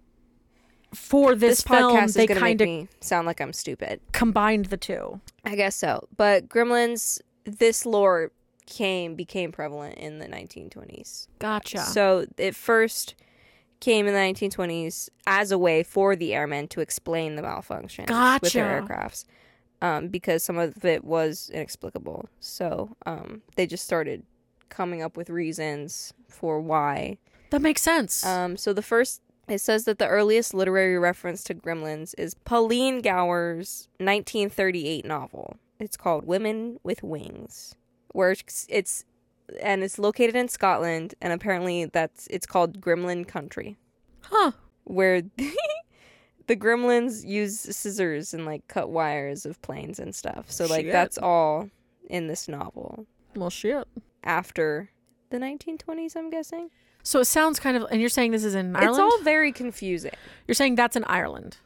[0.95, 3.53] for this, this, film podcast they is going to make kind of sound like I'm
[3.53, 4.01] stupid.
[4.13, 5.21] combined the two.
[5.45, 6.09] I guess so.
[6.17, 8.33] But Gremlins, this lore
[8.67, 11.29] came became prevalent in the 1920s.
[11.39, 11.81] Gotcha.
[11.81, 13.15] So it first
[13.81, 18.07] came in the 1920s as a way for the airmen to explain the malfunction
[18.43, 19.27] with their aircrafts,
[19.83, 22.29] um, because some of it was inexplicable.
[22.41, 24.23] So um, they just started
[24.71, 27.19] coming up with reasons for why.
[27.51, 28.25] that makes sense.
[28.25, 29.21] Um, so the first.
[29.49, 35.57] It says that the earliest literary reference to gremlins is Pauline Gower's 1938 novel.
[35.79, 37.75] It's called Women with Wings,
[38.13, 39.05] where it's, it's
[39.61, 43.77] and it's located in Scotland, and apparently that's it's called Gremlin Country,
[44.23, 44.53] huh.
[44.85, 45.21] where
[46.47, 50.51] the gremlins use scissors and like cut wires of planes and stuff.
[50.51, 50.93] So like Shit.
[50.93, 51.69] that's all
[52.09, 53.87] in this novel Well, shit.
[54.23, 54.91] after
[55.31, 56.71] the 1920s, I'm guessing.
[57.05, 58.91] So it sounds kind of, and you're saying this is in Ireland.
[58.91, 60.13] It's all very confusing.
[60.49, 61.59] you're saying that's in Ireland,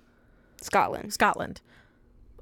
[0.60, 1.12] Scotland.
[1.14, 1.60] Scotland.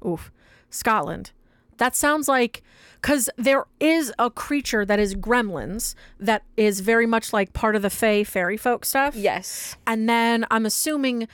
[0.05, 0.31] Oof,
[0.69, 1.31] Scotland.
[1.77, 2.63] That sounds like
[2.99, 7.83] because there is a creature that is gremlins that is very much like part of
[7.83, 9.15] the Fey fairy folk stuff.
[9.15, 9.75] Yes.
[9.85, 11.27] And then I'm assuming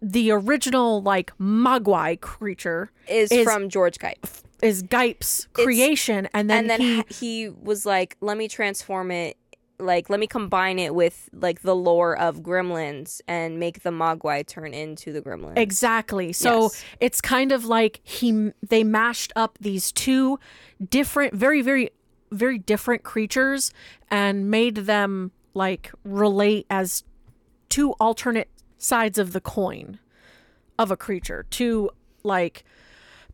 [0.00, 4.26] the original like Mogwai creature Is, Is- from George Gipe.
[4.62, 7.04] is Gipe's creation, and then, and then he he,
[7.44, 9.36] he was like, let me transform it,
[9.78, 14.46] like, let me combine it with, like, the lore of gremlins and make the Mogwai
[14.46, 15.56] turn into the gremlins.
[15.58, 16.32] Exactly.
[16.32, 16.84] So Yes.
[17.00, 20.38] it's kind of like he they mashed up these two
[20.90, 21.90] different very very
[22.30, 23.72] very different creatures
[24.10, 27.04] and made them like relate as
[27.68, 28.48] two alternate
[28.78, 29.98] sides of the coin
[30.78, 31.46] of a creature.
[31.50, 31.90] Two
[32.22, 32.64] like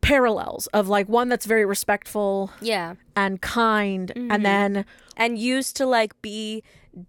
[0.04, 2.94] parallels of like one that's very respectful yeah.
[3.16, 4.30] and kind Mm-hmm.
[4.30, 4.84] and then
[5.16, 6.62] And used to, like, be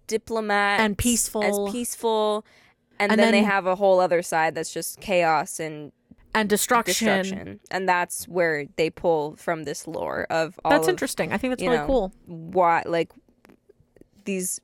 [0.06, 1.42] diplomat And peaceful.
[1.42, 2.44] As peaceful.
[2.98, 5.92] And, And then, they have a whole other side that's just chaos and
[6.34, 7.06] and destruction.
[7.22, 7.60] destruction.
[7.70, 11.32] And that's where they pull from this lore of all That's of interesting.
[11.32, 12.12] I think that's really know, cool.
[12.26, 13.10] why like
[14.24, 14.60] these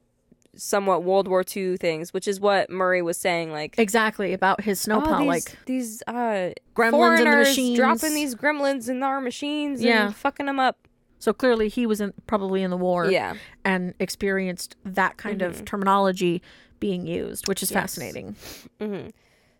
[0.56, 3.52] somewhat World War II things, which is what Murray was saying.
[3.52, 7.76] Like Exactly about his oh, these, like these uh, gremlins and the machines.
[7.76, 10.06] dropping these gremlins in our machines Yeah.
[10.06, 10.88] and fucking them up.
[11.18, 13.34] So clearly he was in, probably in the war Yeah,
[13.64, 16.42] and experienced that kind of terminology
[16.80, 17.80] being used, which is Yes.
[17.80, 18.34] fascinating.
[18.80, 19.08] hmm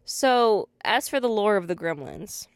[0.04, 2.48] So as for the lore of the gremlins,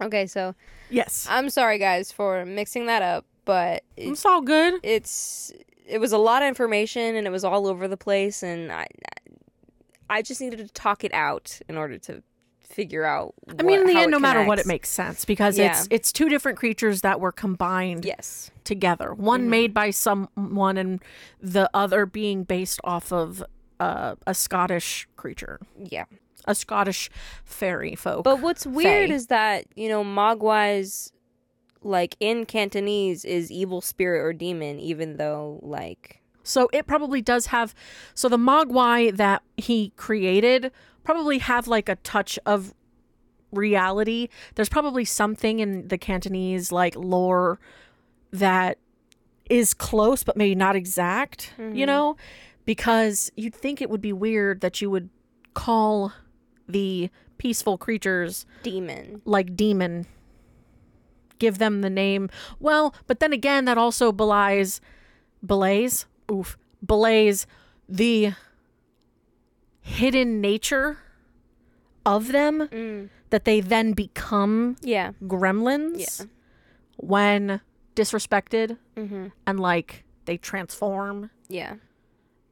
[0.00, 0.54] okay, so
[0.90, 1.26] Yes.
[1.30, 4.74] I'm sorry guys for mixing that up, but it, It's all good.
[4.82, 5.52] it's
[5.86, 8.86] it was a lot of information and it was all over the place and I
[10.08, 12.22] I just needed to talk it out in order to
[12.60, 15.72] figure out I mean, in the end, no matter what, it makes sense because Yeah.
[15.72, 19.12] it's it's two different creatures that were combined yes together.
[19.12, 21.02] One made by someone, and
[21.40, 23.42] the other being based off of
[23.80, 26.04] uh, a Scottish creature, yeah
[26.46, 27.08] a Scottish
[27.44, 28.24] fairy folk.
[28.24, 29.14] but what's weird Fae.
[29.14, 31.12] is that you know mogwai's
[31.82, 37.46] like in cantonese is evil spirit or demon even though like So it probably does
[37.46, 37.74] have.
[38.14, 40.72] So the Mogwai that he created
[41.04, 42.74] probably have like a touch of
[43.52, 44.28] reality.
[44.54, 47.58] There's probably something in the Cantonese like lore
[48.32, 48.78] that
[49.50, 51.52] is close, but maybe not exact.
[51.58, 51.84] You mm-hmm.
[51.84, 52.16] know,
[52.64, 55.10] because you'd think it would be weird that you would
[55.54, 56.12] call
[56.68, 60.06] the peaceful creatures demon like demon
[61.42, 62.30] give them the name
[62.60, 64.80] well but then again that also belies
[65.44, 66.56] belays oof
[66.92, 67.46] belays
[67.88, 68.32] the
[69.80, 70.98] hidden nature
[72.06, 73.08] of them mm.
[73.30, 76.26] that they then become yeah gremlins Yeah.
[76.96, 77.60] when
[77.96, 79.26] disrespected mm-hmm.
[79.46, 81.74] and like they transform yeah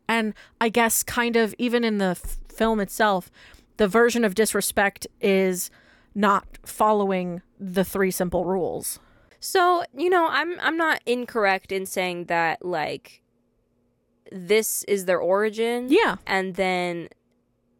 [0.08, 3.30] and I guess kind of even in the f- film itself,
[3.76, 5.70] the version of disrespect is
[6.16, 8.98] not following the three simple rules.
[9.38, 13.22] So, you know, I'm I'm not incorrect in saying that like
[14.32, 15.88] this is their origin.
[15.90, 16.16] Yeah.
[16.26, 17.08] And then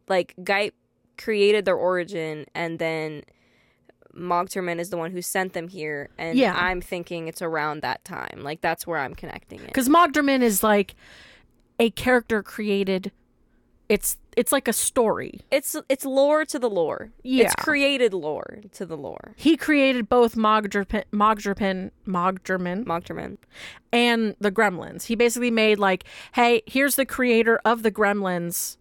[0.07, 0.75] like Gipe
[1.17, 3.23] created their origin and then
[4.15, 6.53] Mogturmen is the one who sent them here and Yeah.
[6.55, 8.41] I'm thinking it's around that time.
[8.41, 9.67] Like that's where I'm connecting it.
[9.67, 10.95] Because Mogderman is like
[11.79, 13.11] a character created.
[13.87, 15.41] It's it's like a story.
[15.51, 17.11] It's it's lore to the lore.
[17.23, 17.45] Yeah.
[17.45, 19.33] It's created lore to the lore.
[19.35, 21.91] He created both Mogderpin, Mogderman
[22.85, 23.37] Mogturmen.
[23.91, 25.05] and the Gremlins.
[25.05, 28.77] He basically made like, hey, here's the creator of the Gremlins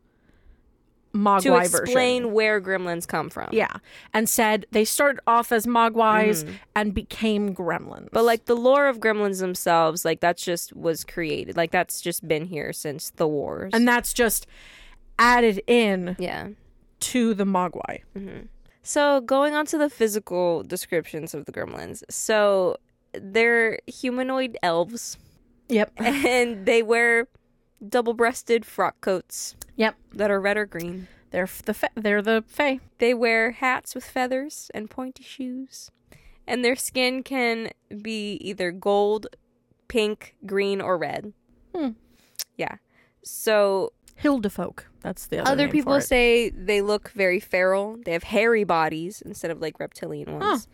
[1.12, 2.34] Mogwai To explain version.
[2.34, 3.48] where gremlins come from.
[3.50, 3.78] Yeah,
[4.14, 6.54] and said they started off as Mogwais mm-hmm.
[6.76, 8.10] and became Gremlins.
[8.12, 11.56] But like the lore of gremlins themselves, like that's just was created.
[11.56, 13.72] Like that's just been here since the wars.
[13.74, 14.46] and that's just
[15.20, 16.48] added in yeah.
[17.00, 18.00] to the Mogwai.
[18.82, 22.02] So going on to the physical descriptions of the gremlins.
[22.10, 22.76] So
[23.12, 25.16] they're humanoid elves
[25.68, 25.92] Yep.
[25.98, 27.28] and they wear
[27.86, 29.94] double-breasted frock coats Yep.
[30.14, 31.06] that are red or green.
[31.30, 32.80] They're the fa- they're the Fae.
[32.98, 35.90] They wear hats with feathers and pointy shoes.
[36.46, 37.70] And their skin can
[38.02, 39.28] be either gold,
[39.86, 41.32] pink, green, or red.
[41.74, 41.90] Hmm.
[42.56, 42.76] Yeah.
[43.22, 44.80] So Hildefolk.
[45.02, 47.98] That's the other, other people say they look very feral.
[48.04, 50.68] They have hairy bodies instead of like reptilian ones.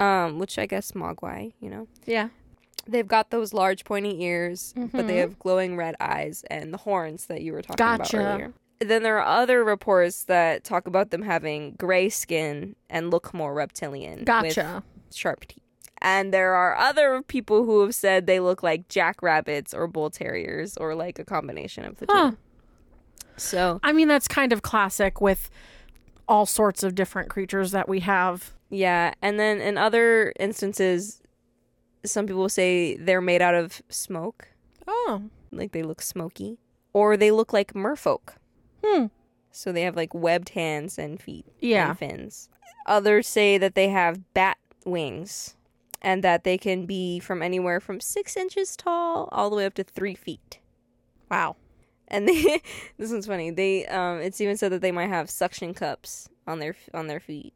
[0.00, 1.86] Um, which I guess Mogwai, you know.
[2.04, 2.28] Yeah.
[2.86, 5.20] They've got those large pointy ears, but they Mhm.
[5.20, 8.16] have glowing red eyes and the horns that you were talking Gotcha.
[8.18, 8.52] about earlier.
[8.80, 13.54] Then there are other reports that talk about them having gray skin and look more
[13.54, 14.18] reptilian.
[14.18, 14.82] with Gotcha.
[15.14, 15.60] sharp teeth.
[16.02, 20.76] And there are other people who have said they look like jackrabbits or bull terriers
[20.76, 22.36] or like a combination of the two.
[23.36, 25.50] So, I mean, that's kind of classic with
[26.28, 28.52] all sorts of different creatures that we have.
[28.70, 29.12] yeah.
[29.20, 31.20] And then in other instances,
[32.04, 34.48] some people say they're made out of smoke,
[34.86, 35.22] Oh.
[35.52, 36.58] like they look smoky,
[36.92, 38.34] or they look like merfolk.
[38.84, 39.06] Hmm.
[39.50, 41.90] So they have like webbed hands and feet Yeah.
[41.90, 42.48] and fins.
[42.86, 45.56] Others say that they have bat wings
[46.02, 49.74] and that they can be from anywhere from six inches tall all the way up
[49.74, 50.58] to three feet.
[51.30, 51.56] Wow.
[52.14, 52.62] And they,
[52.98, 53.50] this one's funny.
[53.50, 57.20] They um, it's even said that they might have suction cups on their on their
[57.20, 57.54] feet.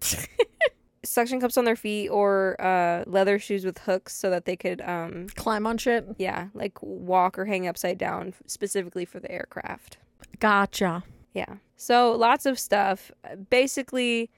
[1.04, 4.80] suction cups on their feet or uh, leather shoes with hooks so that they could
[4.82, 6.04] um, Climb on shit.
[6.18, 9.98] yeah like walk or hang upside down specifically for the aircraft.
[10.38, 11.04] Gotcha.
[11.32, 11.56] Yeah.
[11.76, 13.10] So lots of stuff.
[13.50, 14.30] Basically,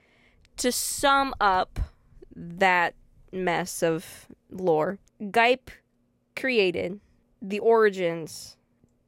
[0.59, 1.79] to sum up
[2.35, 2.95] that
[3.33, 4.99] mess of lore,
[5.31, 5.71] Gipe
[6.37, 7.01] created
[7.41, 8.57] the origins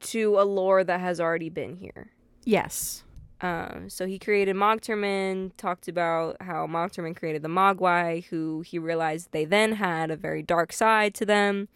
[0.00, 2.10] to a lore that has already been here.
[2.44, 3.04] Yes.
[3.42, 9.28] Um, so he created Mogturmen, talked about how Mogturmen created the Mogwai, who he realized
[9.32, 11.68] they then had a very dark side to them,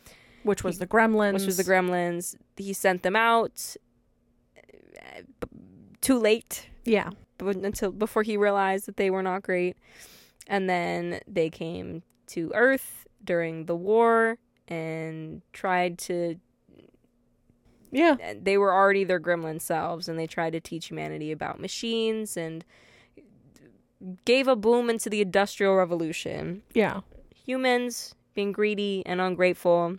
[0.43, 1.33] Which was the Gremlins.
[1.35, 2.37] which was the Gremlins.
[2.57, 3.77] He sent them out
[4.59, 5.22] uh,
[6.01, 7.11] too late Yeah.
[7.39, 9.77] but until before he realized that they were not great.
[10.47, 14.37] And then they came to Earth during the war
[14.68, 16.37] and tried to
[17.95, 18.34] Yeah.
[18.42, 22.64] they were already their gremlin selves and they tried to teach humanity about machines and
[24.24, 26.62] gave a boom into the industrial revolution.
[26.74, 27.01] Yeah.
[27.47, 29.99] Humans being greedy and ungrateful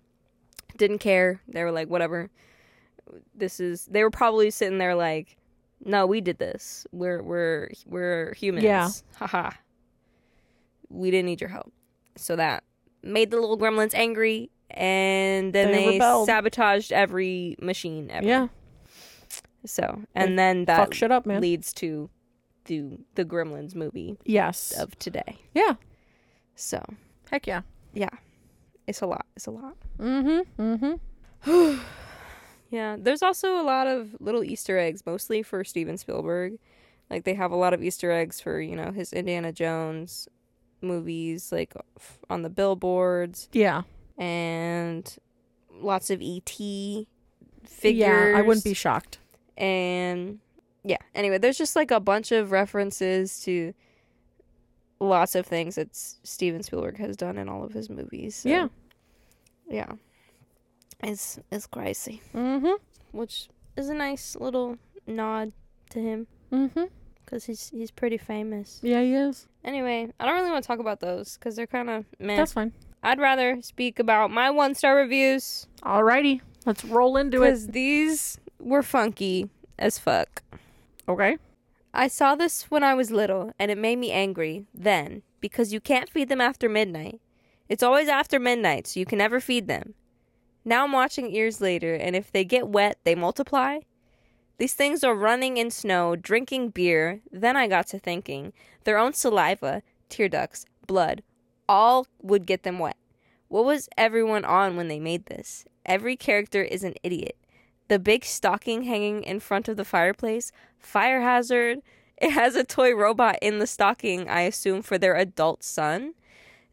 [0.77, 1.41] didn't care.
[1.47, 2.29] They were like whatever.
[3.33, 5.37] This is they were probably sitting there like
[5.83, 6.85] no, we did this.
[6.91, 8.63] We're we're we're humans.
[8.65, 8.89] Yeah.
[9.15, 9.51] Haha.
[10.89, 11.71] We didn't need your help.
[12.17, 12.63] So that
[13.03, 18.25] made the little gremlins angry and then They they, sabotaged every machine ever.
[18.25, 18.47] Yeah.
[19.65, 21.41] So and then that shit up, man.
[21.41, 22.09] leads to
[22.65, 22.83] the
[23.15, 24.71] the Gremlins movie Yes.
[24.79, 25.37] of today.
[25.53, 25.75] Yeah.
[26.55, 26.83] So
[27.31, 27.61] Heck yeah.
[27.93, 28.09] yeah.
[28.87, 29.25] It's a lot.
[29.35, 29.75] It's a lot.
[29.99, 30.61] Mm-hmm.
[30.61, 31.79] Mm-hmm.
[32.71, 36.57] Yeah, there's also a lot of little Easter eggs, mostly for Steven Spielberg.
[37.09, 40.27] Like they have a lot of Easter eggs for you know his Indiana Jones
[40.81, 43.83] movies, like f- on the billboards, Yeah.
[44.17, 45.17] And
[45.79, 47.05] lots of ET figures.
[47.99, 48.33] Yeah.
[48.35, 49.19] I wouldn't be shocked.
[49.57, 50.39] and
[50.83, 50.97] yeah.
[51.15, 53.73] Anyway, there's just like a bunch of references to
[54.99, 58.35] lots of things that Steven Spielberg has done in all of his movies.
[58.35, 58.67] so, Yeah.
[59.67, 59.91] yeah,
[61.03, 62.21] it's it's crazy.
[62.33, 62.73] Mm-hmm.
[63.11, 65.51] which is a nice little nod
[65.89, 66.83] to him Mm-hmm.
[67.25, 68.79] because he's he's pretty famous.
[68.83, 69.47] Yeah, he is.
[69.63, 72.37] Anyway, I don't really want to talk about those because they're kind of meh.
[72.37, 72.71] That's fine.
[73.05, 76.41] I'd rather speak about my one star reviews Alrighty.
[76.65, 77.51] Let's roll into it.
[77.51, 79.47] because these were funky
[79.77, 80.41] as fuck.
[81.07, 81.37] Okay.
[81.93, 85.79] I saw this when I was little and it made me angry then because you
[85.79, 87.21] can't feed them after midnight.
[87.69, 89.93] It's always after midnight, so you can never feed them.
[90.63, 93.79] Now I'm watching years later, and if they get wet, they multiply.
[94.57, 97.21] These things are running in snow, drinking beer.
[97.31, 98.53] Then I got to thinking
[98.83, 101.21] their own saliva, tear ducts, blood,
[101.67, 102.97] all would get them wet.
[103.47, 105.65] What was everyone on when they made this?
[105.85, 107.37] Every character is an idiot.
[107.87, 111.79] The big stocking hanging in front of the fireplace, fire hazard.
[112.17, 116.13] It has a toy robot in the stocking, I assume, for their adult son.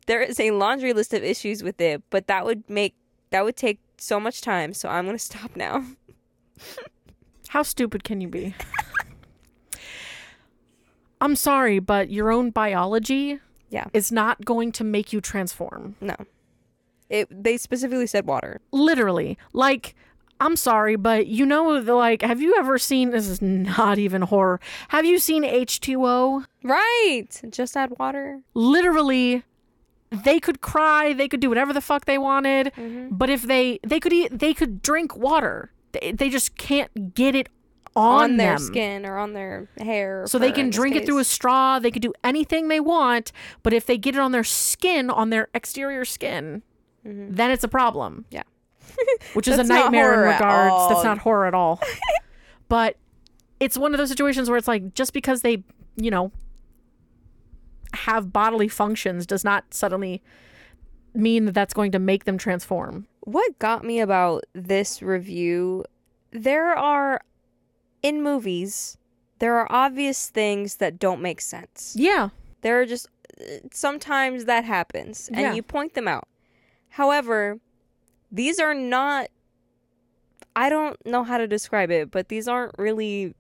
[0.07, 2.95] There is a laundry list of issues with it, but that would make
[3.31, 5.85] that would take so much time, so I'm gonna stop now.
[7.49, 8.55] How stupid can you be?
[11.21, 13.41] I'm sorry, but your own biology
[13.73, 13.87] Yeah.
[13.93, 15.97] is not going to make you transform.
[16.01, 16.15] No.
[17.11, 18.61] It they specifically said water.
[18.71, 19.37] Literally.
[19.53, 19.95] Like,
[20.41, 23.27] I'm sorry, but you know, the, like, have you ever seen this?
[23.29, 24.61] Is not even horror.
[24.89, 26.45] Have you seen H2O?
[26.63, 27.29] Right.
[27.51, 28.41] Just add water.
[28.55, 29.43] Literally,
[30.11, 33.15] they could cry, they could do whatever the fuck they wanted, Mm-hmm.
[33.17, 35.71] but if they they could eat, they could drink water.
[35.93, 37.49] They, they just can't get it
[37.95, 40.25] on, On, their skin or on their hair.
[40.27, 43.33] So they can drink it through a straw, they could do anything they want,
[43.63, 46.63] but if they get it on their skin, on their exterior skin,
[47.05, 48.25] then it's a problem.
[48.31, 48.37] Mm-hmm.
[48.37, 48.43] Yeah.
[49.35, 50.93] Which is a nightmare in regards.
[50.93, 51.81] That's not horror at all.
[52.69, 52.97] but
[53.61, 55.65] it's one of those situations where it's like just because they,
[55.97, 56.33] you know,
[57.95, 60.23] have bodily functions does not suddenly
[61.15, 63.07] mean that that's going to make them transform.
[63.21, 65.85] What got me about this review,
[66.33, 67.21] there are
[68.03, 68.97] in movies,
[69.39, 71.95] there are obvious things that don't make sense.
[71.99, 72.31] Yeah.
[72.63, 73.09] There are just
[73.73, 75.55] sometimes that happens and Yeah.
[75.55, 76.29] you point them out.
[76.91, 77.59] However,
[78.31, 79.29] these are not
[80.55, 83.35] I don't know how to describe it, but these aren't really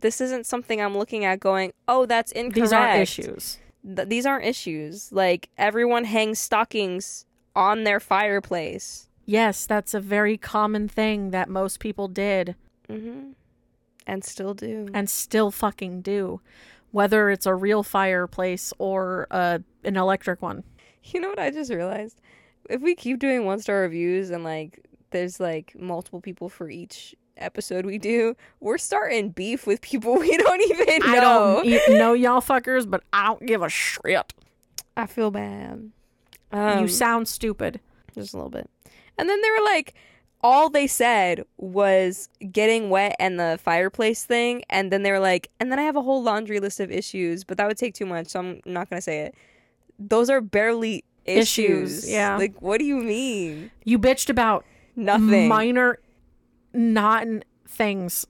[0.00, 3.58] this isn't something I'm looking at going, "Oh, that's incorrect." These aren't issues.
[3.96, 5.10] Th- these aren't issues.
[5.12, 7.24] Like everyone hangs stockings
[7.56, 9.08] on their fireplace.
[9.24, 12.54] Yes, that's a very common thing that most people did.
[12.88, 13.32] hmm
[14.06, 14.88] And still do.
[14.92, 16.40] and still fucking do,
[16.90, 20.64] whether it's a real fireplace or uh, an electric one.
[21.04, 22.20] You know what I just realized?
[22.70, 24.80] If we keep doing one star reviews and like
[25.10, 30.36] there's like multiple people for each episode we do, we're starting beef with people we
[30.36, 31.16] don't even know.
[31.16, 34.32] I don't e- know y'all fuckers, but I don't give a shit.
[34.96, 35.90] I feel bad.
[36.52, 37.80] Um, you sound stupid.
[38.14, 38.70] just a little bit.
[39.18, 39.94] And then they were like,
[40.44, 44.62] all they said was getting wet and the fireplace thing.
[44.68, 47.44] And then they were like, and then I have a whole laundry list of issues,
[47.44, 49.34] but that would take too much, so I'm not gonna say it.
[49.98, 52.00] Those are barely issues.
[52.00, 52.36] Issues, yeah.
[52.36, 53.70] Like, what do you mean?
[53.84, 55.48] You bitched about Nothing.
[55.48, 55.98] minor,
[56.74, 57.26] not
[57.66, 58.26] things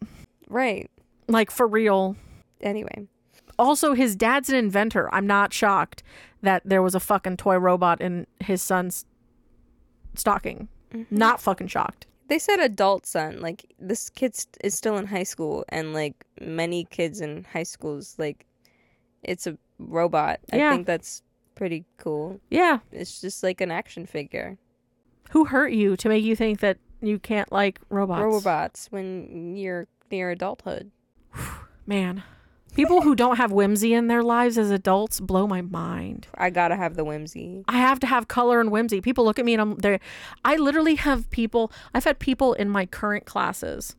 [0.49, 0.89] right.
[1.27, 2.17] like for real.
[2.61, 3.09] Anyway.
[3.59, 5.12] Also, his dad's an inventor.
[5.12, 6.05] I'm not shocked
[6.43, 9.05] that there was a fucking toy robot in his son's
[10.15, 10.69] stocking.
[10.95, 11.16] Mm-hmm.
[11.16, 12.07] Not fucking shocked.
[12.28, 13.40] They said adult son.
[13.40, 17.64] Like this kid st- is still in high school, and like many kids in high
[17.64, 18.47] schools, like
[19.22, 20.40] it's a robot.
[20.53, 20.70] Yeah.
[20.70, 21.22] I think that's
[21.55, 22.40] pretty cool.
[22.51, 22.78] Yeah.
[22.92, 24.59] It's just like an action figure.
[25.30, 28.22] Who hurt you to make you think that you can't like robots?
[28.22, 30.90] Robots when you're near adulthood.
[31.86, 32.22] Man,
[32.75, 36.27] people who don't have whimsy in their lives as adults blow my mind.
[36.35, 37.64] I gotta have the whimsy.
[37.68, 39.01] I have to have color and whimsy.
[39.01, 40.01] People look at me and I'm there.
[40.45, 43.97] I literally have people, I've had people in my current classes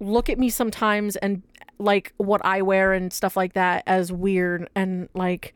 [0.00, 1.42] look at me sometimes and
[1.78, 4.68] like what I wear and stuff like that as weird.
[4.74, 5.54] And like,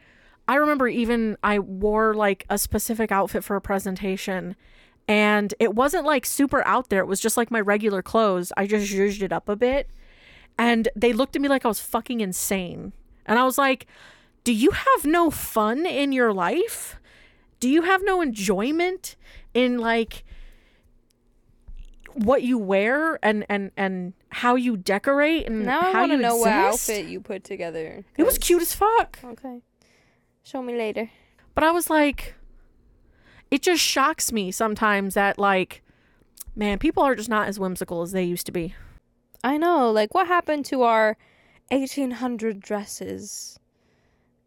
[0.49, 4.57] I remember even I wore like a specific outfit for a presentation
[5.09, 7.01] and it wasn't like super out there.
[7.01, 8.53] It was just like my regular clothes.
[8.57, 9.91] I just zhuzhed it up a bit.
[10.59, 12.93] And they looked at me like I was fucking insane.
[13.27, 13.87] And I was like,
[14.45, 16.97] do you have no fun in your life?
[17.61, 19.17] Do you have no enjoyment
[19.55, 20.25] in like
[22.15, 26.17] what you wear and and and how you decorate and Now I how want to
[26.17, 28.05] you know what outfit you put together.
[28.17, 29.19] It was cute as fuck.
[29.25, 29.61] Okay.
[30.43, 31.11] Show me later.
[31.55, 32.35] But I was like,
[33.51, 35.83] it just shocks me sometimes that like,
[36.57, 38.75] man, people are just not as whimsical as they used to be.
[39.45, 39.91] I know.
[39.91, 41.17] Like, what happened to our
[41.71, 43.59] 1800 dresses?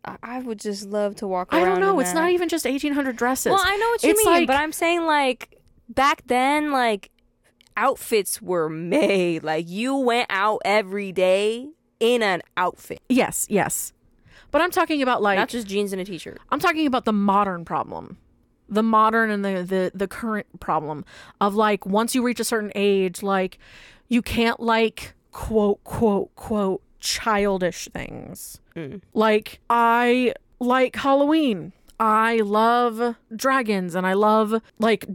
[0.03, 1.99] I, I would just love to walk I don't know.
[1.99, 2.19] It's that.
[2.21, 3.51] not even just 1800 dresses.
[3.51, 7.09] Well, I know what you It's mean, like- but I'm saying like back then, like
[7.77, 9.43] outfits were made.
[9.43, 11.69] Like you went out every day
[11.99, 13.93] in an outfit, yes, yes.
[14.51, 16.39] But I'm talking about like not just jeans and a t-shirt.
[16.49, 18.17] I'm talking about the modern problem.
[18.69, 21.05] The modern and the, the the current problem
[21.41, 23.57] of like once you reach a certain age, like
[24.07, 28.59] you can't like quote quote quote childish things.
[28.75, 29.01] Mm.
[29.13, 31.73] Like I like Halloween.
[31.99, 35.05] I love dragons and I love like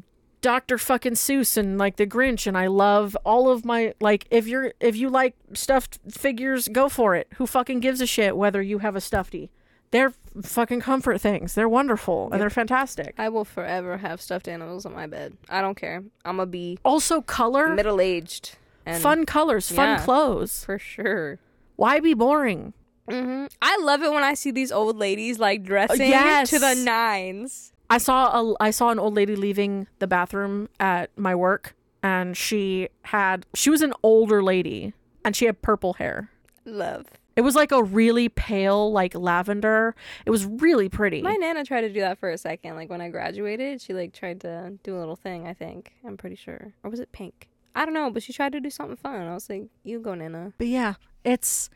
[0.41, 0.79] Dr.
[0.79, 4.73] fucking Seuss and like the Grinch and I love all of my like if you're
[4.81, 7.29] if you like stuffed figures, go for it.
[7.35, 9.51] Who fucking gives a shit whether you have a stuffy?
[9.91, 11.55] They're fucking comfort things.
[11.55, 13.15] They're wonderful and they're fantastic.
[13.19, 15.37] I will forever have stuffed animals on my bed.
[15.49, 16.05] I don't care.
[16.25, 18.57] I'm gonna be Also color, middle aged
[18.87, 20.05] and fun colors, fun Yeah.
[20.05, 20.65] clothes.
[20.65, 21.39] for sure.
[21.77, 22.75] Why be boring?
[23.09, 26.51] hmm I love it when I see these old ladies like dressing yes.
[26.51, 27.73] to the nines.
[27.89, 31.75] I saw a I saw an old lady leaving the bathroom at my work
[32.05, 36.31] and she had she was an older lady and she had purple hair.
[36.65, 37.07] Love.
[37.37, 39.95] It was like a really pale like lavender.
[40.27, 41.23] It was really pretty.
[41.23, 42.77] My nana tried to do that for a second.
[42.77, 45.47] Like when I graduated, she like tried to do a little thing.
[45.49, 47.49] I think I'm pretty sure, or was it pink?
[47.75, 49.27] I don't know, but she tried to do something fun.
[49.27, 50.95] I was like, "You go, Nana." but yeah,
[51.25, 51.71] it's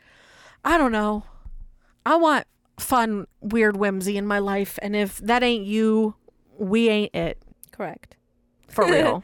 [0.63, 1.23] I don't know.
[2.05, 2.45] I want
[2.77, 6.15] fun weird whimsy in my life and if that ain't you,
[6.57, 7.41] we ain't it.
[7.71, 8.17] Correct.
[8.67, 9.23] For real.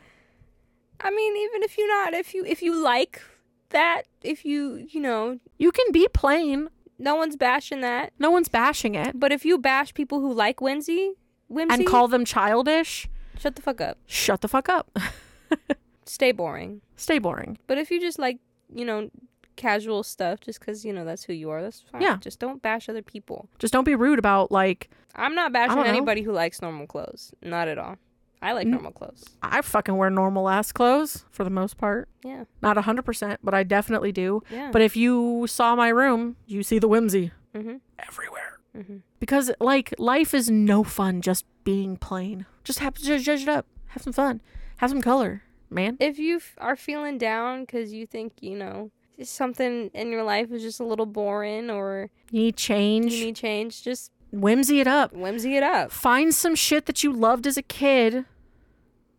[1.01, 3.21] I mean, even if you're not, if you if you like
[3.69, 6.69] that, if you you know, you can be plain.
[6.97, 8.13] no one's bashing that.
[8.19, 9.19] No one's bashing it.
[9.19, 11.13] But if you bash people who like whimsy,
[11.49, 13.97] whimsy, And call them childish, shut the fuck up.
[14.05, 14.97] shut the fuck up.
[16.11, 16.81] Stay boring.
[16.97, 17.57] Stay boring.
[17.67, 18.37] But if you just like,
[18.75, 19.09] you know,
[19.55, 22.01] casual stuff, just because you know that's who you are, that's fine.
[22.01, 22.17] Yeah.
[22.17, 23.47] Just don't bash other people.
[23.59, 27.33] Just don't be rude about like I'm not bashing anybody who likes normal clothes.
[27.41, 27.95] Not at all.
[28.41, 29.23] I like normal clothes.
[29.41, 32.09] I fucking wear normal ass clothes for the most part.
[32.25, 32.43] Yeah.
[32.61, 34.41] Not 100%, but I definitely do.
[34.51, 34.69] Yeah.
[34.73, 37.77] But if you saw my room, you see the whimsy mm-hmm.
[37.99, 38.59] everywhere.
[38.75, 38.97] Mm-hmm.
[39.21, 42.47] Because like life is no fun just being plain.
[42.65, 43.65] Just have to judge it up.
[43.87, 44.41] Have some fun.
[44.77, 45.97] Have some color, man.
[45.99, 48.91] if you f- are feeling down because you think you know
[49.23, 53.13] something in your life is just a little boring or You need change.
[53.13, 55.13] you need change, just whimsy it up.
[55.13, 55.91] whimsy it up.
[55.91, 58.25] Find some shit that you loved as a kid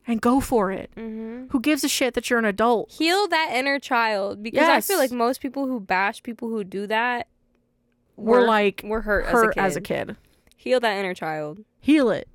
[0.06, 0.90] and go for it.
[0.96, 1.46] Mm-hmm.
[1.50, 2.90] Who gives a shit that you're an adult?
[2.90, 6.88] Heal that inner child because I feel like most people who bash people who do
[6.88, 7.28] that
[8.16, 10.16] We're were like were hurt, hurt as a kid.
[10.56, 11.64] Heal that inner child.
[11.80, 12.26] Heal it.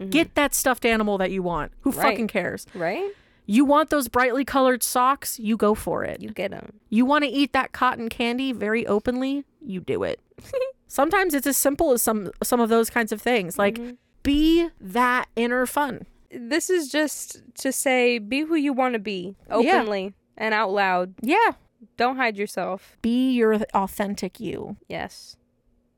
[0.00, 0.10] Mhm.
[0.10, 1.70] Get that stuffed animal that you want.
[1.82, 2.02] Who Right.
[2.10, 2.66] fucking cares?
[2.74, 3.10] right.
[3.50, 5.38] You want those brightly colored socks?
[5.38, 6.20] You go for it.
[6.22, 6.74] You get them.
[6.90, 9.44] You want to eat that cotton candy very openly?
[9.64, 10.20] You do it.
[10.86, 13.58] Sometimes it's as simple as some some of those kinds of things.
[13.58, 13.94] Like Mm-hmm.
[14.22, 16.04] be that inner fun.
[16.30, 21.14] This is just to say, be who you want to be openly and out loud.
[21.22, 21.52] Yeah.
[21.96, 22.98] Don't hide yourself.
[23.00, 24.76] Be your authentic you.
[24.88, 25.36] Yes.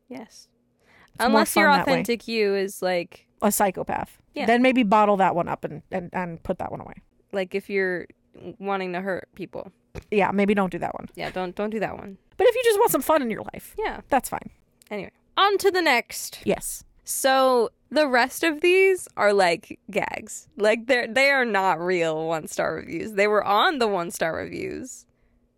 [0.09, 0.47] Yes.
[1.19, 1.93] more Unless your fun that way.
[1.95, 4.19] authentic you is like A psychopath.
[4.35, 4.47] Yeah.
[4.47, 6.95] Then maybe bottle that one up and, and, and put that one away.
[7.33, 8.07] Like if you're
[8.59, 9.73] wanting to hurt people.
[10.11, 11.09] Yeah, maybe don't do that one.
[11.15, 12.17] Yeah, don't don't do that one.
[12.37, 14.01] But if you just want some fun in your life, Yeah.
[14.09, 14.51] that's fine.
[14.91, 16.41] Anyway, on to the next.
[16.45, 16.85] Yes.
[17.05, 20.49] So the rest of these are like gags.
[20.57, 23.13] Like they're they are not real one star reviews.
[23.13, 25.07] They were on the one star reviews,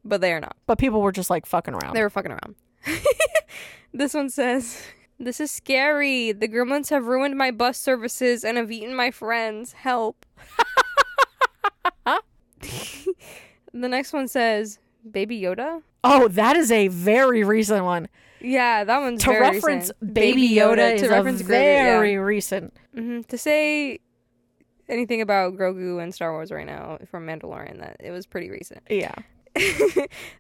[0.04, 0.56] but they are not.
[0.66, 1.94] But people were just like fucking around.
[1.94, 2.54] They were fucking around.
[3.92, 4.82] this one says,
[5.20, 6.32] "This is scary.
[6.32, 9.72] The gremlins have ruined my bus services and have eaten my friends.
[9.72, 10.24] Help."
[13.72, 14.78] the next one says,
[15.10, 18.08] "Baby Yoda." oh, that is a very recent one.
[18.40, 20.14] Yeah, that one's To very reference recent.
[20.14, 21.84] Baby Yoda, is to reference a Grogu, yeah.
[21.84, 22.76] very recent.
[22.94, 24.00] hmm To say
[24.88, 28.82] anything about Grogu and Star Wars right now from Mandalorian, that it was pretty recent.
[28.90, 29.14] Yeah.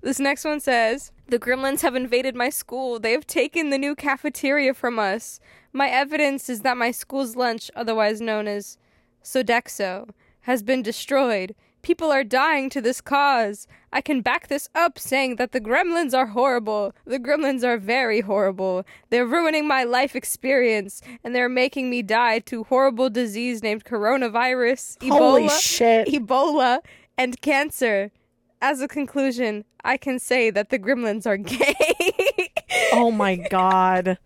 [0.02, 2.98] this next one says The gremlins have invaded my school.
[2.98, 5.38] They have taken the new cafeteria from us.
[5.72, 8.78] My evidence is that my school's lunch, otherwise known as
[9.22, 10.08] Sodexo,
[10.42, 11.54] has been destroyed.
[11.82, 13.66] People are dying to this cause.
[13.92, 16.94] I can back this up saying that the gremlins are horrible.
[17.04, 18.84] The gremlins are very horrible.
[19.10, 24.96] They're ruining my life experience, and they're making me die to horrible disease named coronavirus,
[25.10, 26.06] Holy Ebola, shit.
[26.08, 26.78] Ebola,
[27.18, 28.12] and cancer.
[28.60, 32.52] As a conclusion, I can say that the gremlins are gay.
[32.92, 34.18] oh my god.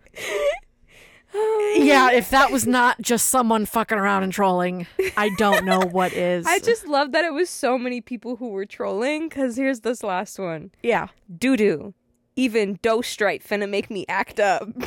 [1.77, 4.87] Yeah, if that was not just someone fucking around and trolling,
[5.17, 6.47] I don't know what is.
[6.47, 10.03] I just love that it was so many people who were trolling because here's this
[10.03, 10.71] last one.
[10.83, 11.09] yeah.
[11.39, 11.95] Doo doo.
[12.37, 14.69] Even dough stripe finna make me act up.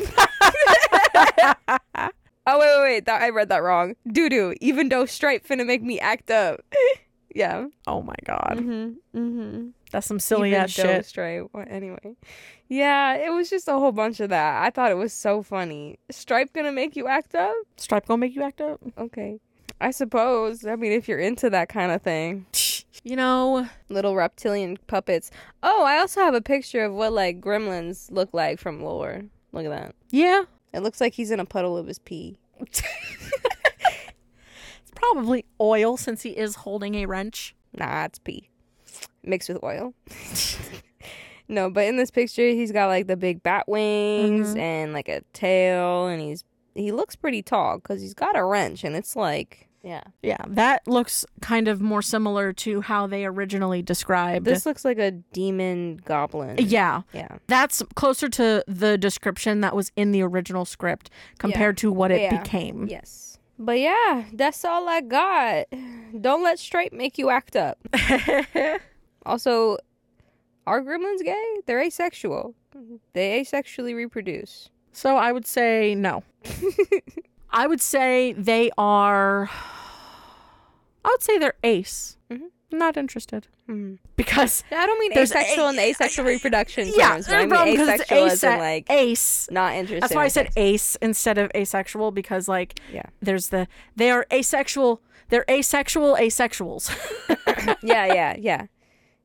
[2.45, 3.05] oh, wait, wait, wait.
[3.05, 3.95] That, I read that wrong.
[4.07, 4.53] Doo doo.
[4.61, 6.61] Even dough stripe finna make me act up.
[7.33, 7.67] yeah.
[7.87, 8.57] Oh my god.
[8.57, 9.17] Mm-hmm.
[9.19, 9.67] Mm-hmm.
[9.91, 11.05] That's some silly Even ass shit.
[11.05, 11.47] Stripe.
[11.53, 12.15] Well, Anyway.
[12.69, 14.61] Yeah, it was just a whole bunch of that.
[14.63, 15.97] I thought it was so funny.
[16.11, 17.55] Stripe gonna make you act up?
[17.77, 18.79] Stripe gonna make you act up?
[18.97, 19.39] Okay.
[19.81, 20.65] I suppose.
[20.65, 22.45] I mean, if you're into that kind of thing.
[23.01, 25.31] You know, Little reptilian puppets.
[25.63, 29.21] Oh, I also have a picture of what like gremlins look like from lore.
[29.53, 29.95] Look at that.
[30.09, 30.43] yeah.
[30.73, 32.37] It looks like he's in a puddle of his pee.
[34.81, 37.55] It's probably oil since he is holding a wrench.
[37.73, 38.49] Nah, it's pee
[39.23, 39.93] mixed with oil.
[41.49, 44.59] no, but in this picture, he's got like the big bat wings Mhm.
[44.59, 46.43] and like a tail, and he's
[46.76, 50.85] he looks pretty tall because he's got a wrench, and it's like yeah, Yeah, that
[50.88, 54.45] looks kind of more similar to how they originally described.
[54.45, 56.57] this looks like a demon goblin.
[56.59, 61.91] yeah, yeah, that's closer to the description that was in the original script compared to
[61.93, 62.41] what it Yeah.
[62.41, 62.88] became.
[62.89, 63.38] yes.
[63.57, 65.65] But yeah, that's all I got.
[66.21, 67.77] Don't let straight make you act up.
[69.26, 69.77] Also,
[70.69, 71.57] are gremlins gay?
[71.65, 72.55] They're asexual.
[73.13, 74.69] They asexually reproduce.
[74.91, 76.23] so I would say no.
[77.51, 79.49] I would say they are.
[81.03, 82.17] I would say they're ace.
[82.31, 82.49] Mhm.
[82.71, 83.95] Not interested Hmm.
[84.15, 87.77] because I don't mean asexual a- the asexual reproduction yeah, terms, I mean problem, mean
[87.77, 89.47] 'cause it's asexual as in like ace.
[89.51, 90.03] not interested.
[90.03, 93.07] That's why I said ace instead of asexual because like Yeah.
[93.21, 95.01] there's the they are asexual.
[95.29, 96.89] They're asexual asexuals.
[97.83, 98.65] yeah, yeah, yeah.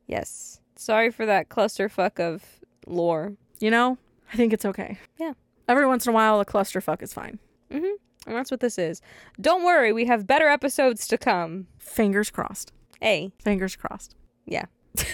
[0.06, 0.60] Yes.
[0.85, 2.44] Sorry for that clusterfuck of
[2.86, 3.32] lore.
[3.59, 3.97] you know,
[4.31, 4.98] I think it's okay.
[5.19, 5.32] Yeah.
[5.66, 7.39] Every once in a while, a clusterfuck is fine.
[7.73, 7.94] Mm-hmm.
[8.27, 9.01] And that's what this is.
[9.40, 11.69] Don't worry, we have better episodes to come.
[11.78, 12.70] Fingers crossed.
[13.01, 14.15] Hey, Fingers crossed.
[14.44, 14.66] yeah.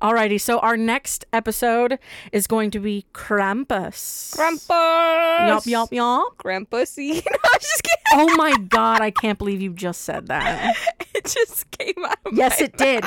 [0.00, 1.98] Alrighty, so our next episode
[2.30, 4.36] is going to be Krampus.
[4.36, 5.48] Krampus.
[5.48, 6.36] Yup, yup, yup.
[6.38, 7.14] Krampusy.
[7.30, 8.04] no, I'm just kidding.
[8.12, 10.76] Oh my god, I can't believe you just said that.
[11.16, 12.18] It just came out.
[12.30, 13.02] Yes, it did.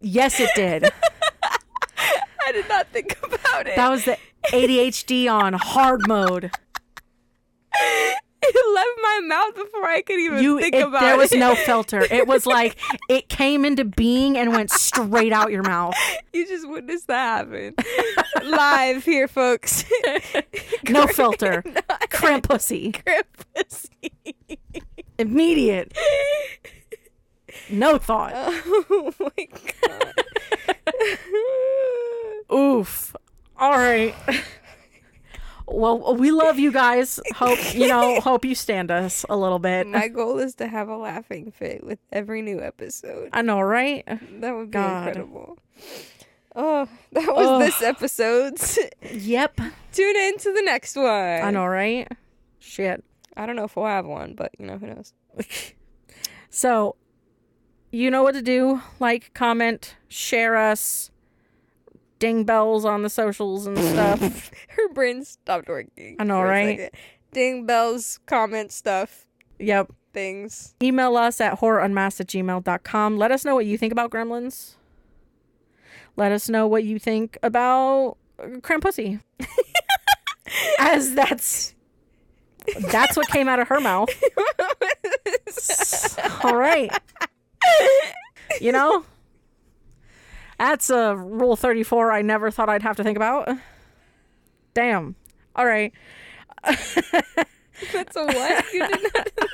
[0.00, 0.84] Yes, it did.
[2.46, 3.76] I did not think about it.
[3.76, 4.16] That was the
[4.46, 6.50] ADHD on hard mode.
[8.42, 11.54] it left my mouth before I could even You, think it- about there was no
[11.66, 12.00] filter.
[12.10, 12.76] It was like
[13.08, 15.94] it came into being and went straight out your mouth.
[16.32, 17.74] You just witnessed that happen
[18.44, 19.84] live here, folks.
[20.88, 21.64] No filter.
[22.08, 22.94] Krampussy.
[23.52, 24.12] pussy.
[25.18, 25.92] Immediate.
[27.70, 28.32] No thought.
[28.90, 29.48] Oh my
[29.82, 30.14] god.
[32.52, 33.14] Oof.
[33.58, 34.14] All right.
[35.66, 37.20] Well, we love you guys.
[37.34, 38.20] Hope you know.
[38.22, 39.86] Hope you stand us a little bit.
[39.86, 43.30] My goal is to have a laughing fit with every new episode.
[43.32, 44.04] I know, right?
[44.40, 45.06] That would be God.
[45.08, 45.58] incredible.
[46.56, 48.78] Oh, that was this episode's.
[49.12, 49.60] Yep.
[49.92, 51.06] Tune in to the next one.
[51.06, 52.08] I know, right?
[52.58, 53.04] Shit.
[53.36, 55.12] I don't know if we'll have one, but you know who knows.
[56.50, 56.96] So,
[57.90, 58.82] you know what to do.
[58.98, 61.10] Like, comment, share us,
[62.18, 64.50] ding bells on the socials and stuff.
[64.68, 66.16] Her brain stopped working.
[66.18, 66.94] I know, right?
[67.32, 69.26] Ding bells, comment stuff,
[69.58, 69.90] yep.
[70.12, 70.74] things.
[70.82, 73.16] Email us at horrorunmasked at gmail.com.
[73.18, 74.74] Let us know what you think about gremlins.
[76.16, 79.20] Let us know what you think about uh, Krampussy.
[80.78, 81.74] As that's
[82.90, 84.10] that's what came out of her mouth.
[86.44, 86.92] All right.
[88.60, 89.04] You know?
[90.58, 93.48] That's a rule 34 I never thought I'd have to think about.
[94.74, 95.14] Damn.
[95.56, 95.92] All right.
[96.64, 98.72] That's a what?
[98.72, 99.06] You did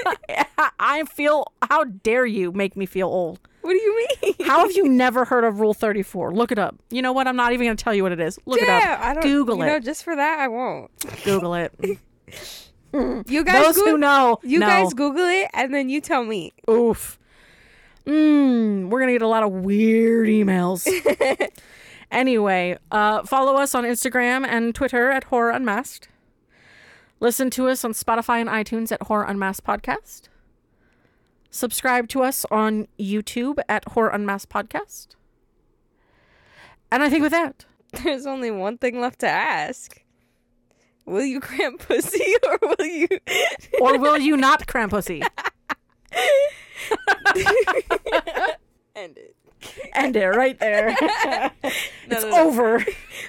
[0.04, 0.48] not.
[0.80, 3.38] I feel how dare you make me feel old?
[3.60, 4.34] What do you mean?
[4.46, 6.32] How have you never heard of Rule 34?
[6.32, 6.76] Look it up.
[6.90, 7.26] You know what?
[7.26, 8.38] I'm not even going to tell you what it is.
[8.46, 9.00] Look yeah, it up.
[9.00, 9.22] I don't.
[9.22, 9.66] Google you it.
[9.66, 10.90] know, just for that, I won't.
[11.24, 11.72] Google it.
[12.94, 16.54] You guys, Those Goog- who know, you guys Google it, and then you tell me.
[16.70, 17.18] Oof.
[18.06, 20.86] Mm, we're going to get a lot of weird emails.
[22.10, 26.08] anyway, uh, follow us on Instagram and Twitter at Horror Unmasked.
[27.18, 30.28] Listen to us on Spotify and iTunes at Horror Unmasked Podcast.
[31.50, 35.08] Subscribe to us on YouTube at Horror Unmasked Podcast.
[36.92, 37.64] And I think with that,
[38.04, 40.02] There's only one thing left to ask.
[41.06, 43.08] Will you cramp pussy or will you?
[43.80, 45.26] or will you not Krampussy?
[48.96, 49.34] End it.
[49.94, 50.96] End it right there.
[52.08, 52.46] No, it's no, no.
[52.46, 52.86] over.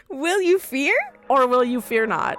[0.10, 0.96] Will you fear?
[1.30, 2.38] Or will you fear not?